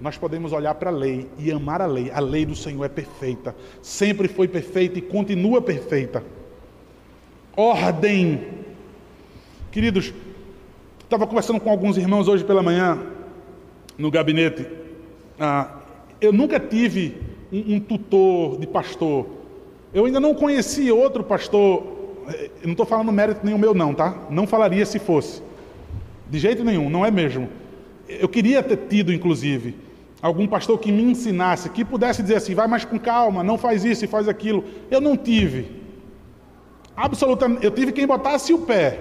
Nós 0.00 0.16
podemos 0.16 0.50
olhar 0.50 0.74
para 0.74 0.88
a 0.88 0.92
lei 0.92 1.28
e 1.38 1.52
amar 1.52 1.82
a 1.82 1.86
lei. 1.86 2.10
A 2.10 2.20
lei 2.20 2.46
do 2.46 2.56
Senhor 2.56 2.82
é 2.84 2.88
perfeita, 2.88 3.54
sempre 3.82 4.26
foi 4.26 4.48
perfeita 4.48 4.98
e 4.98 5.02
continua 5.02 5.60
perfeita. 5.60 6.24
Ordem. 7.60 8.40
Queridos, 9.70 10.12
estava 11.04 11.26
conversando 11.26 11.60
com 11.60 11.70
alguns 11.70 11.96
irmãos 11.96 12.26
hoje 12.26 12.44
pela 12.44 12.62
manhã 12.62 12.98
no 13.98 14.10
gabinete. 14.10 14.66
Ah, 15.38 15.78
eu 16.20 16.32
nunca 16.32 16.58
tive 16.58 17.16
um, 17.52 17.74
um 17.74 17.80
tutor 17.80 18.58
de 18.58 18.66
pastor. 18.66 19.26
Eu 19.92 20.06
ainda 20.06 20.18
não 20.18 20.34
conheci 20.34 20.90
outro 20.90 21.22
pastor 21.22 22.00
eu 22.62 22.64
não 22.64 22.72
estou 22.72 22.86
falando 22.86 23.10
mérito 23.10 23.44
nenhum 23.44 23.58
meu, 23.58 23.74
não, 23.74 23.94
tá? 23.94 24.16
Não 24.30 24.46
falaria 24.46 24.86
se 24.86 24.98
fosse. 24.98 25.42
De 26.28 26.38
jeito 26.38 26.64
nenhum, 26.64 26.88
não 26.88 27.04
é 27.04 27.10
mesmo. 27.10 27.48
Eu 28.08 28.28
queria 28.28 28.62
ter 28.62 28.76
tido, 28.88 29.12
inclusive, 29.12 29.74
algum 30.22 30.46
pastor 30.46 30.78
que 30.78 30.92
me 30.92 31.02
ensinasse, 31.02 31.68
que 31.70 31.84
pudesse 31.84 32.22
dizer 32.22 32.36
assim: 32.36 32.54
vai 32.54 32.66
mais 32.66 32.84
com 32.84 32.98
calma, 32.98 33.42
não 33.42 33.58
faz 33.58 33.84
isso 33.84 34.04
e 34.04 34.08
faz 34.08 34.28
aquilo. 34.28 34.64
Eu 34.90 35.00
não 35.00 35.16
tive. 35.16 35.79
Absolutamente. 37.00 37.64
Eu 37.64 37.70
tive 37.70 37.92
quem 37.92 38.06
botasse 38.06 38.52
o 38.52 38.58
pé. 38.58 39.00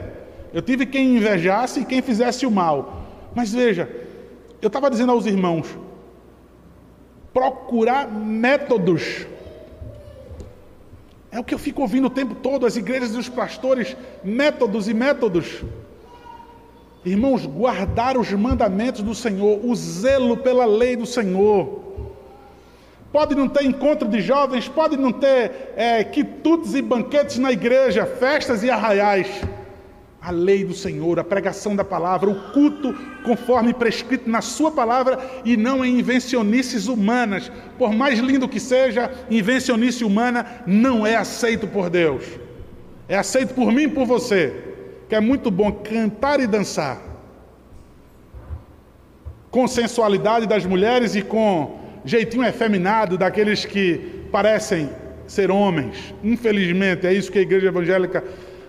Eu 0.53 0.61
tive 0.61 0.85
quem 0.85 1.17
invejasse 1.17 1.81
e 1.81 1.85
quem 1.85 2.01
fizesse 2.01 2.45
o 2.45 2.51
mal. 2.51 3.03
Mas 3.35 3.51
veja, 3.51 3.89
eu 4.61 4.67
estava 4.67 4.89
dizendo 4.89 5.11
aos 5.11 5.25
irmãos: 5.25 5.67
procurar 7.33 8.09
métodos. 8.09 9.27
É 11.29 11.37
o 11.39 11.43
que 11.43 11.53
eu 11.53 11.59
fico 11.59 11.81
ouvindo 11.81 12.07
o 12.07 12.09
tempo 12.09 12.35
todo, 12.35 12.65
as 12.65 12.77
igrejas 12.77 13.13
e 13.13 13.17
os 13.17 13.27
pastores, 13.27 13.97
métodos 14.23 14.87
e 14.87 14.93
métodos. 14.93 15.61
Irmãos, 17.03 17.45
guardar 17.45 18.17
os 18.17 18.31
mandamentos 18.31 19.01
do 19.01 19.13
Senhor, 19.13 19.59
o 19.63 19.75
zelo 19.75 20.37
pela 20.37 20.65
lei 20.65 20.95
do 20.95 21.05
Senhor. 21.05 21.88
Pode 23.11 23.33
não 23.35 23.47
ter 23.47 23.63
encontro 23.63 24.07
de 24.07 24.21
jovens, 24.21 24.67
pode 24.67 24.95
não 24.95 25.11
ter 25.11 25.73
é, 25.75 26.03
quitutes 26.03 26.75
e 26.75 26.81
banquetes 26.81 27.37
na 27.37 27.51
igreja, 27.51 28.05
festas 28.05 28.63
e 28.63 28.69
arraiais 28.69 29.27
a 30.21 30.31
lei 30.31 30.65
do 30.65 30.73
Senhor, 30.73 31.17
a 31.17 31.23
pregação 31.23 31.75
da 31.75 31.83
palavra, 31.83 32.29
o 32.29 32.51
culto 32.51 32.93
conforme 33.23 33.73
prescrito 33.73 34.29
na 34.29 34.41
Sua 34.41 34.71
palavra 34.71 35.17
e 35.45 35.55
não 35.55 35.83
em 35.83 35.99
invencionices 35.99 36.87
humanas. 36.87 37.49
Por 37.77 37.93
mais 37.93 38.19
lindo 38.19 38.47
que 38.47 38.59
seja, 38.59 39.11
invencionice 39.29 40.03
humana 40.03 40.63
não 40.67 41.07
é 41.07 41.15
aceito 41.15 41.67
por 41.67 41.89
Deus. 41.89 42.25
É 43.07 43.17
aceito 43.17 43.53
por 43.53 43.71
mim 43.71 43.83
e 43.83 43.87
por 43.87 44.05
você, 44.05 44.53
que 45.07 45.15
é 45.15 45.21
muito 45.21 45.49
bom 45.49 45.71
cantar 45.71 46.39
e 46.39 46.47
dançar. 46.47 47.01
Com 49.49 49.67
sensualidade 49.67 50.45
das 50.45 50.65
mulheres 50.65 51.15
e 51.15 51.21
com 51.21 51.78
jeitinho 52.05 52.45
efeminado 52.45 53.17
daqueles 53.17 53.65
que 53.65 54.25
parecem 54.31 54.89
ser 55.27 55.51
homens. 55.51 56.13
Infelizmente, 56.23 57.05
é 57.05 57.13
isso 57.13 57.31
que 57.31 57.39
a 57.39 57.41
igreja 57.41 57.67
evangélica 57.67 58.23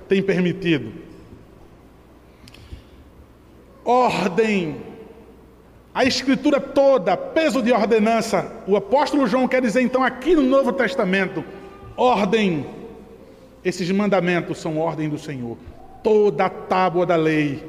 tem 0.08 0.22
permitido 0.22 1.10
ordem. 3.90 4.76
A 5.92 6.04
escritura 6.04 6.60
toda, 6.60 7.16
peso 7.16 7.60
de 7.60 7.72
ordenança. 7.72 8.52
O 8.66 8.76
apóstolo 8.76 9.26
João 9.26 9.48
quer 9.48 9.60
dizer 9.60 9.82
então 9.82 10.04
aqui 10.04 10.34
no 10.34 10.42
Novo 10.42 10.72
Testamento, 10.72 11.44
ordem. 11.96 12.64
Esses 13.64 13.90
mandamentos 13.90 14.58
são 14.58 14.78
ordem 14.78 15.08
do 15.08 15.18
Senhor. 15.18 15.58
Toda 16.02 16.46
a 16.46 16.50
tábua 16.50 17.04
da 17.04 17.16
lei. 17.16 17.62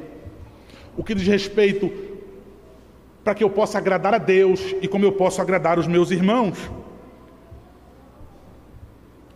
O 0.96 1.04
que 1.04 1.16
diz 1.16 1.28
respeito 1.28 1.92
para 3.24 3.36
que 3.36 3.44
eu 3.44 3.50
possa 3.50 3.78
agradar 3.78 4.14
a 4.14 4.18
Deus 4.18 4.76
e 4.82 4.88
como 4.88 5.06
eu 5.06 5.12
posso 5.12 5.42
agradar 5.42 5.78
os 5.78 5.88
meus 5.88 6.12
irmãos. 6.12 6.58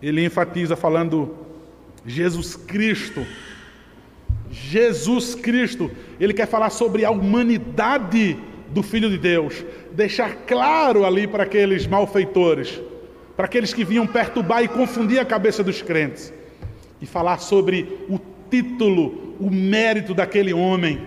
Ele 0.01 0.25
enfatiza 0.25 0.75
falando 0.75 1.35
Jesus 2.05 2.55
Cristo 2.55 3.25
Jesus 4.51 5.35
Cristo, 5.35 5.91
ele 6.19 6.33
quer 6.33 6.47
falar 6.47 6.69
sobre 6.69 7.03
a 7.03 7.11
humanidade 7.11 8.37
do 8.69 8.81
Filho 8.81 9.09
de 9.09 9.17
Deus, 9.17 9.65
deixar 9.91 10.33
claro 10.47 11.05
ali 11.05 11.27
para 11.27 11.43
aqueles 11.43 11.85
malfeitores, 11.85 12.81
para 13.35 13.45
aqueles 13.45 13.73
que 13.73 13.83
vinham 13.83 14.07
perturbar 14.07 14.63
e 14.63 14.67
confundir 14.67 15.19
a 15.19 15.25
cabeça 15.25 15.61
dos 15.61 15.81
crentes, 15.81 16.33
e 17.01 17.05
falar 17.05 17.39
sobre 17.39 18.05
o 18.09 18.19
título, 18.49 19.35
o 19.39 19.51
mérito 19.51 20.13
daquele 20.13 20.53
homem, 20.53 21.01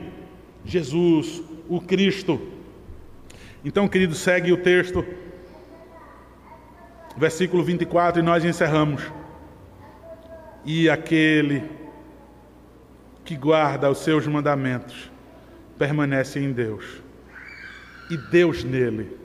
Jesus, 0.64 1.43
o 1.69 1.81
Cristo. 1.81 2.38
Então, 3.64 3.88
querido, 3.88 4.14
segue 4.14 4.53
o 4.53 4.57
texto, 4.57 5.05
versículo 7.16 7.62
24, 7.62 8.21
e 8.21 8.23
nós 8.23 8.44
encerramos. 8.44 9.03
E 10.64 10.88
aquele 10.88 11.68
que 13.25 13.37
guarda 13.37 13.90
os 13.90 13.99
seus 13.99 14.27
mandamentos 14.27 15.11
permanece 15.77 16.40
em 16.40 16.53
Deus 16.53 17.03
e 18.11 18.16
Deus 18.16 18.64
nele. 18.64 19.16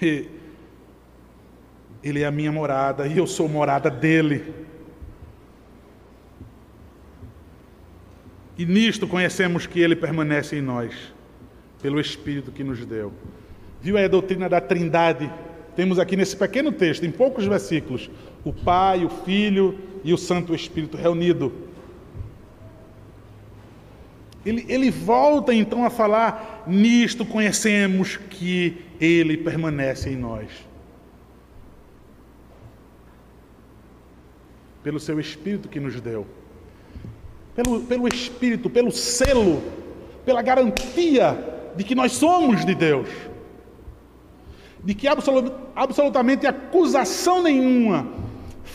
E 0.00 0.28
ele 2.02 2.22
é 2.22 2.26
a 2.26 2.30
minha 2.30 2.50
morada 2.50 3.06
e 3.06 3.18
eu 3.18 3.26
sou 3.26 3.48
morada 3.48 3.90
dele. 3.90 4.54
E 8.56 8.64
nisto 8.64 9.06
conhecemos 9.06 9.66
que 9.66 9.80
ele 9.80 9.96
permanece 9.96 10.56
em 10.56 10.62
nós, 10.62 11.14
pelo 11.80 12.00
Espírito 12.00 12.50
que 12.50 12.62
nos 12.62 12.84
deu. 12.84 13.12
Viu 13.80 13.96
aí 13.96 14.04
a 14.04 14.08
doutrina 14.08 14.48
da 14.48 14.60
Trindade? 14.60 15.30
Temos 15.74 15.98
aqui 15.98 16.16
nesse 16.16 16.36
pequeno 16.36 16.72
texto, 16.72 17.06
em 17.06 17.10
poucos 17.10 17.46
versículos, 17.46 18.10
o 18.44 18.52
Pai, 18.52 19.04
o 19.04 19.08
Filho 19.08 19.78
e 20.04 20.12
o 20.12 20.18
Santo 20.18 20.54
Espírito 20.54 20.96
reunido. 20.96 21.52
Ele, 24.44 24.64
ele 24.68 24.90
volta 24.90 25.54
então 25.54 25.84
a 25.84 25.90
falar: 25.90 26.64
nisto 26.66 27.24
conhecemos 27.24 28.16
que 28.16 28.82
Ele 29.00 29.36
permanece 29.36 30.10
em 30.10 30.16
nós. 30.16 30.48
Pelo 34.82 34.98
seu 34.98 35.20
Espírito 35.20 35.68
que 35.68 35.78
nos 35.78 36.00
deu, 36.00 36.26
pelo, 37.54 37.82
pelo 37.82 38.08
Espírito, 38.08 38.70
pelo 38.70 38.90
selo, 38.90 39.62
pela 40.24 40.40
garantia 40.40 41.59
de 41.76 41.84
que 41.84 41.94
nós 41.94 42.12
somos 42.12 42.64
de 42.64 42.74
Deus, 42.74 43.08
de 44.82 44.94
que 44.94 45.06
absolut, 45.08 45.52
absolutamente 45.74 46.46
acusação 46.46 47.42
nenhuma 47.42 48.20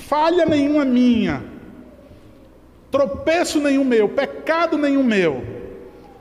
falha 0.08 0.46
nenhuma 0.46 0.86
minha, 0.86 1.44
tropeço 2.92 3.60
nenhum 3.60 3.84
meu, 3.84 4.10
pecado 4.10 4.78
nenhum 4.78 5.04
meu, 5.04 5.44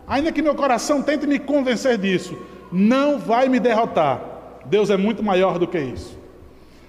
ainda 0.06 0.32
que 0.32 0.42
meu 0.42 0.54
coração 0.54 1.02
tente 1.02 1.26
me 1.26 1.38
convencer 1.38 1.98
disso, 1.98 2.36
não 2.72 3.18
vai 3.18 3.48
me 3.48 3.60
derrotar. 3.60 4.20
Deus 4.66 4.90
é 4.90 4.96
muito 4.96 5.22
maior 5.22 5.58
do 5.58 5.66
que 5.66 5.78
isso. 5.78 6.18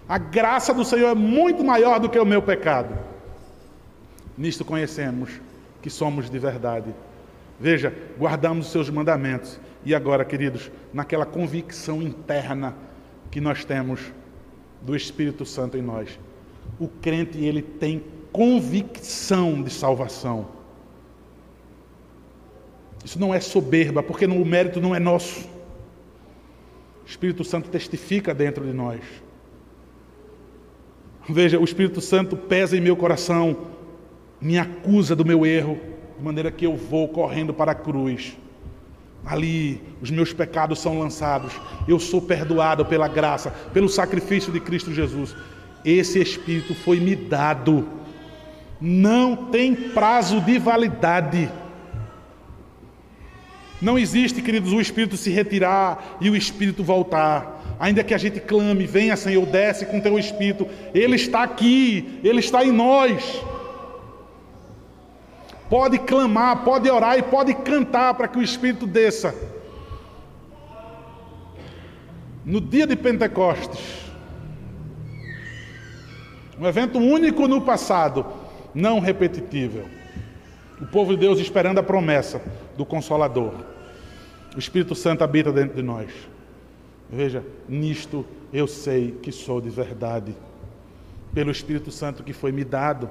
A 0.08 0.18
graça 0.18 0.74
do 0.74 0.86
Senhor 0.86 1.10
é 1.10 1.16
muito 1.16 1.64
maior 1.64 2.00
do 2.00 2.10
que 2.10 2.18
o 2.18 2.26
meu 2.26 2.42
pecado. 2.42 2.98
Nisto 4.38 4.64
conhecemos 4.64 5.30
que 5.82 5.90
somos 5.90 6.30
de 6.30 6.40
verdade. 6.40 6.94
Veja, 7.60 7.94
guardamos 8.18 8.68
os 8.68 8.72
seus 8.72 8.90
mandamentos. 8.90 9.60
E 9.86 9.94
agora, 9.94 10.26
queridos, 10.26 10.72
naquela 10.92 11.26
convicção 11.26 12.02
interna 12.02 12.76
que 13.30 13.40
nós 13.40 13.64
temos 13.64 14.02
do 14.82 14.96
Espírito 14.96 15.46
Santo 15.46 15.78
em 15.78 15.82
nós, 15.82 16.20
o 16.80 16.88
crente 16.88 17.38
ele 17.38 17.62
tem 17.62 18.04
convicção 18.32 19.62
de 19.62 19.70
salvação. 19.70 20.48
Isso 23.04 23.20
não 23.20 23.34
é 23.34 23.40
soberba, 23.40 24.02
porque 24.02 24.26
o 24.26 24.46
mérito 24.46 24.82
não 24.82 24.96
é 24.96 25.00
nosso. 25.00 25.48
O 27.04 27.08
Espírito 27.08 27.44
Santo 27.44 27.70
testifica 27.70 28.34
dentro 28.34 28.66
de 28.66 28.74
nós. 28.74 29.02
Veja, 31.30 31.60
o 31.60 31.64
Espírito 31.64 32.02
Santo 32.02 32.36
pesa 32.36 32.76
em 32.76 32.82
meu 32.82 32.96
coração, 32.96 33.68
me 34.42 34.58
acusa 34.58 35.16
do 35.16 35.24
meu 35.24 35.46
erro, 35.46 35.80
de 36.18 36.24
maneira 36.24 36.52
que 36.52 36.66
eu 36.66 36.76
vou 36.76 37.08
correndo 37.08 37.54
para 37.54 37.74
a 37.74 37.76
cruz. 37.76 38.36
Ali 39.26 39.82
os 40.02 40.12
meus 40.12 40.32
pecados 40.32 40.80
são 40.80 41.00
lançados, 41.00 41.52
eu 41.88 42.00
sou 42.00 42.22
perdoado 42.22 42.86
pela 42.86 43.08
graça, 43.08 43.50
pelo 43.74 43.90
sacrifício 43.90 44.52
de 44.52 44.60
Cristo 44.60 44.94
Jesus 44.94 45.36
esse 45.86 46.20
Espírito 46.20 46.74
foi 46.74 47.00
me 47.00 47.16
dado. 47.16 47.88
Não 48.82 49.36
tem 49.36 49.76
prazo 49.76 50.42
de 50.42 50.58
validade. 50.58 51.50
Não 53.80 54.00
existe, 54.00 54.42
queridos, 54.42 54.74
o 54.74 54.82
Espírito 54.82 55.16
se 55.16 55.30
retirar 55.30 56.18
e 56.20 56.30
o 56.30 56.36
Espírito 56.36 56.84
voltar. 56.84 57.76
Ainda 57.80 58.04
que 58.04 58.14
a 58.14 58.18
gente 58.18 58.40
clame, 58.40 58.88
venha 58.88 59.16
Senhor, 59.16 59.46
desce 59.46 59.86
com 59.86 60.00
teu 60.00 60.18
Espírito. 60.18 60.68
Ele 60.94 61.16
está 61.16 61.44
aqui, 61.44 62.20
Ele 62.24 62.40
está 62.40 62.66
em 62.66 62.72
nós. 62.72 63.44
Pode 65.70 66.00
clamar, 66.00 66.64
pode 66.64 66.90
orar 66.90 67.18
e 67.18 67.24
pode 67.24 67.54
cantar 67.54 68.14
para 68.14 68.28
que 68.28 68.38
o 68.38 68.42
Espírito 68.42 68.86
desça. 68.86 69.34
No 72.46 72.62
dia 72.62 72.86
de 72.86 72.96
Pentecostes, 72.96 74.06
um 76.60 76.66
evento 76.68 77.00
único 77.00 77.48
no 77.48 77.62
passado, 77.62 78.26
não 78.74 79.00
repetitível. 79.00 79.86
O 80.80 80.86
povo 80.86 81.12
de 81.14 81.22
Deus 81.22 81.40
esperando 81.40 81.80
a 81.80 81.84
promessa 81.84 82.42
do 82.78 82.86
Consolador. 82.86 83.54
O 84.56 84.60
Espírito 84.60 84.94
Santo 84.94 85.24
habita 85.24 85.52
dentro 85.52 85.76
de 85.76 85.82
nós. 85.82 86.12
Veja, 87.10 87.44
nisto 87.68 88.26
eu 88.54 88.68
sei 88.68 89.12
que 89.22 89.32
sou 89.32 89.60
de 89.60 89.70
verdade. 89.70 90.36
pelo 91.36 91.52
Espírito 91.52 91.92
Santo 91.92 92.24
que 92.24 92.32
foi 92.32 92.54
me 92.54 92.64
dado. 92.64 93.10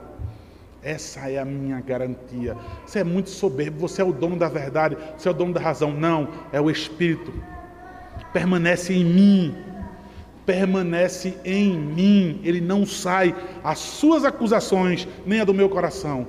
Essa 0.85 1.31
é 1.31 1.39
a 1.39 1.45
minha 1.47 1.81
garantia. 1.81 2.55
Você 2.85 2.99
é 2.99 3.05
muito 3.05 3.31
soberbo, 3.31 3.81
você 3.81 4.03
é 4.03 4.05
o 4.05 4.13
dono 4.13 4.37
da 4.37 4.49
verdade, 4.49 4.97
você 5.17 5.27
é 5.27 5.31
o 5.31 5.35
dono 5.35 5.55
da 5.55 5.61
razão. 5.61 5.93
Não, 5.93 6.29
é 6.53 6.61
o 6.61 6.71
Espírito. 6.71 7.33
Permanece 8.35 8.93
em 8.93 9.05
mim. 9.05 9.57
Permanece 10.45 11.39
em 11.43 11.79
mim. 11.79 12.39
Ele 12.45 12.61
não 12.61 12.85
sai. 12.85 13.35
As 13.65 13.79
suas 13.79 14.27
acusações, 14.27 15.09
nem 15.25 15.41
a 15.41 15.45
do 15.45 15.55
meu 15.55 15.71
coração. 15.71 16.27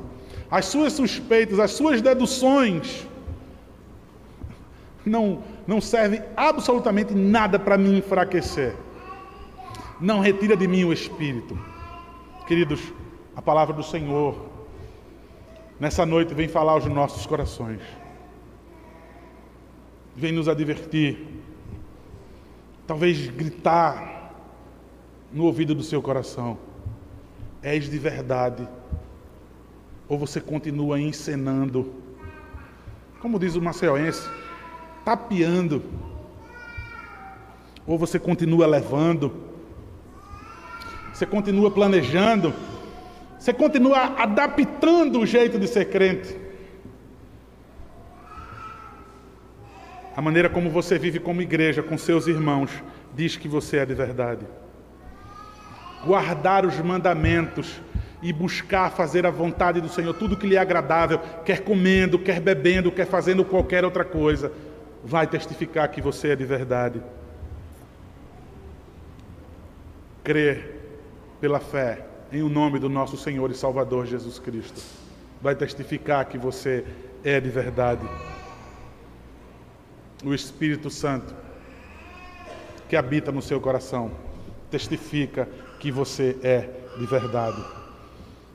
As 0.49 0.67
suas 0.67 0.93
suspeitas, 0.93 1.59
as 1.59 1.71
suas 1.71 2.01
deduções 2.01 3.05
não, 5.05 5.43
não 5.67 5.81
servem 5.81 6.21
absolutamente 6.37 7.13
nada 7.13 7.59
para 7.59 7.77
me 7.77 7.97
enfraquecer. 7.97 8.73
Não 9.99 10.21
retira 10.21 10.55
de 10.55 10.67
mim 10.67 10.85
o 10.85 10.93
Espírito. 10.93 11.57
Queridos, 12.47 12.81
a 13.36 13.41
palavra 13.41 13.73
do 13.73 13.83
Senhor, 13.83 14.36
nessa 15.79 16.05
noite, 16.05 16.33
vem 16.33 16.47
falar 16.47 16.71
aos 16.71 16.86
nossos 16.86 17.25
corações, 17.25 17.81
vem 20.15 20.31
nos 20.31 20.47
advertir, 20.47 21.27
talvez 22.88 23.27
gritar 23.27 24.33
no 25.31 25.43
ouvido 25.43 25.75
do 25.75 25.83
seu 25.83 26.01
coração: 26.01 26.57
És 27.61 27.89
de 27.89 27.99
verdade, 27.99 28.67
ou 30.07 30.17
você 30.17 30.39
continua 30.39 30.99
encenando, 30.99 31.93
como 33.19 33.38
diz 33.38 33.55
o 33.55 33.61
Maceoense, 33.61 34.29
tapeando, 35.03 35.83
ou 37.86 37.97
você 37.97 38.17
continua 38.17 38.65
levando, 38.65 39.31
você 41.13 41.25
continua 41.25 41.69
planejando, 41.69 42.53
você 43.45 43.53
continua 43.53 44.15
adaptando 44.17 45.19
o 45.19 45.25
jeito 45.25 45.59
de 45.59 45.67
ser 45.67 45.85
crente. 45.85 46.35
A 50.17 50.19
maneira 50.19 50.49
como 50.49 50.67
você 50.71 50.97
vive 50.97 51.19
como 51.19 51.43
igreja 51.43 51.83
com 51.83 51.95
seus 51.95 52.25
irmãos 52.25 52.71
diz 53.13 53.37
que 53.37 53.47
você 53.47 53.77
é 53.77 53.85
de 53.85 53.93
verdade. 53.93 54.47
Guardar 56.03 56.65
os 56.65 56.79
mandamentos 56.79 57.79
e 58.19 58.33
buscar 58.33 58.89
fazer 58.89 59.27
a 59.27 59.29
vontade 59.29 59.79
do 59.79 59.89
Senhor, 59.89 60.15
tudo 60.15 60.35
que 60.35 60.47
lhe 60.47 60.55
é 60.55 60.59
agradável, 60.59 61.19
quer 61.45 61.61
comendo, 61.61 62.17
quer 62.17 62.39
bebendo, 62.39 62.91
quer 62.91 63.05
fazendo 63.05 63.45
qualquer 63.45 63.85
outra 63.85 64.03
coisa, 64.03 64.51
vai 65.03 65.27
testificar 65.27 65.87
que 65.89 66.01
você 66.01 66.29
é 66.29 66.35
de 66.35 66.45
verdade. 66.45 66.99
Crer 70.23 70.97
pela 71.39 71.59
fé 71.59 72.14
em 72.32 72.41
o 72.41 72.49
nome 72.49 72.80
do 72.80 72.89
nosso 72.89 73.17
Senhor 73.17 73.49
e 73.51 73.53
Salvador 73.53 74.05
Jesus 74.05 74.39
Cristo. 74.39 74.82
Vai 75.41 75.55
testificar 75.55 76.26
que 76.26 76.38
você 76.38 76.86
é 77.23 77.39
de 77.39 77.49
verdade. 77.49 78.07
O 80.23 80.34
Espírito 80.34 80.89
Santo 80.89 81.34
que 82.88 82.95
habita 82.95 83.32
no 83.32 83.41
seu 83.41 83.59
coração 83.59 84.11
testifica 84.69 85.47
que 85.80 85.91
você 85.91 86.38
é 86.43 86.69
de 86.97 87.05
verdade. 87.05 87.63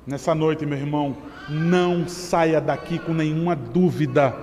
Nessa 0.07 0.35
noite, 0.35 0.65
meu 0.65 0.79
irmão, 0.79 1.17
não 1.49 2.09
saia 2.09 2.61
daqui 2.61 2.99
com 2.99 3.13
nenhuma 3.13 3.55
dúvida. 3.55 4.35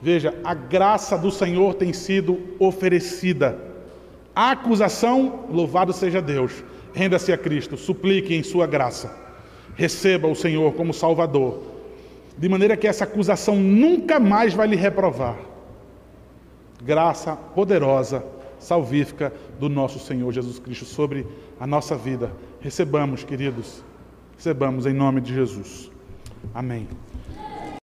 Veja, 0.00 0.34
a 0.44 0.54
graça 0.54 1.16
do 1.16 1.30
Senhor 1.30 1.74
tem 1.74 1.92
sido 1.92 2.38
oferecida. 2.58 3.58
A 4.34 4.50
acusação, 4.50 5.46
louvado 5.50 5.92
seja 5.92 6.20
Deus. 6.20 6.62
Renda-se 6.96 7.30
a 7.30 7.36
Cristo, 7.36 7.76
suplique 7.76 8.34
em 8.34 8.42
sua 8.42 8.66
graça. 8.66 9.14
Receba 9.74 10.26
o 10.26 10.34
Senhor 10.34 10.72
como 10.72 10.94
Salvador. 10.94 11.62
De 12.38 12.48
maneira 12.48 12.74
que 12.74 12.86
essa 12.86 13.04
acusação 13.04 13.54
nunca 13.54 14.18
mais 14.18 14.54
vai 14.54 14.66
lhe 14.66 14.76
reprovar. 14.76 15.36
Graça 16.82 17.36
poderosa, 17.36 18.24
salvífica 18.58 19.30
do 19.60 19.68
nosso 19.68 19.98
Senhor 19.98 20.32
Jesus 20.32 20.58
Cristo 20.58 20.86
sobre 20.86 21.26
a 21.60 21.66
nossa 21.66 21.94
vida. 21.94 22.32
Recebamos, 22.62 23.22
queridos. 23.22 23.84
Recebamos 24.34 24.86
em 24.86 24.94
nome 24.94 25.20
de 25.20 25.34
Jesus. 25.34 25.90
Amém. 26.54 26.88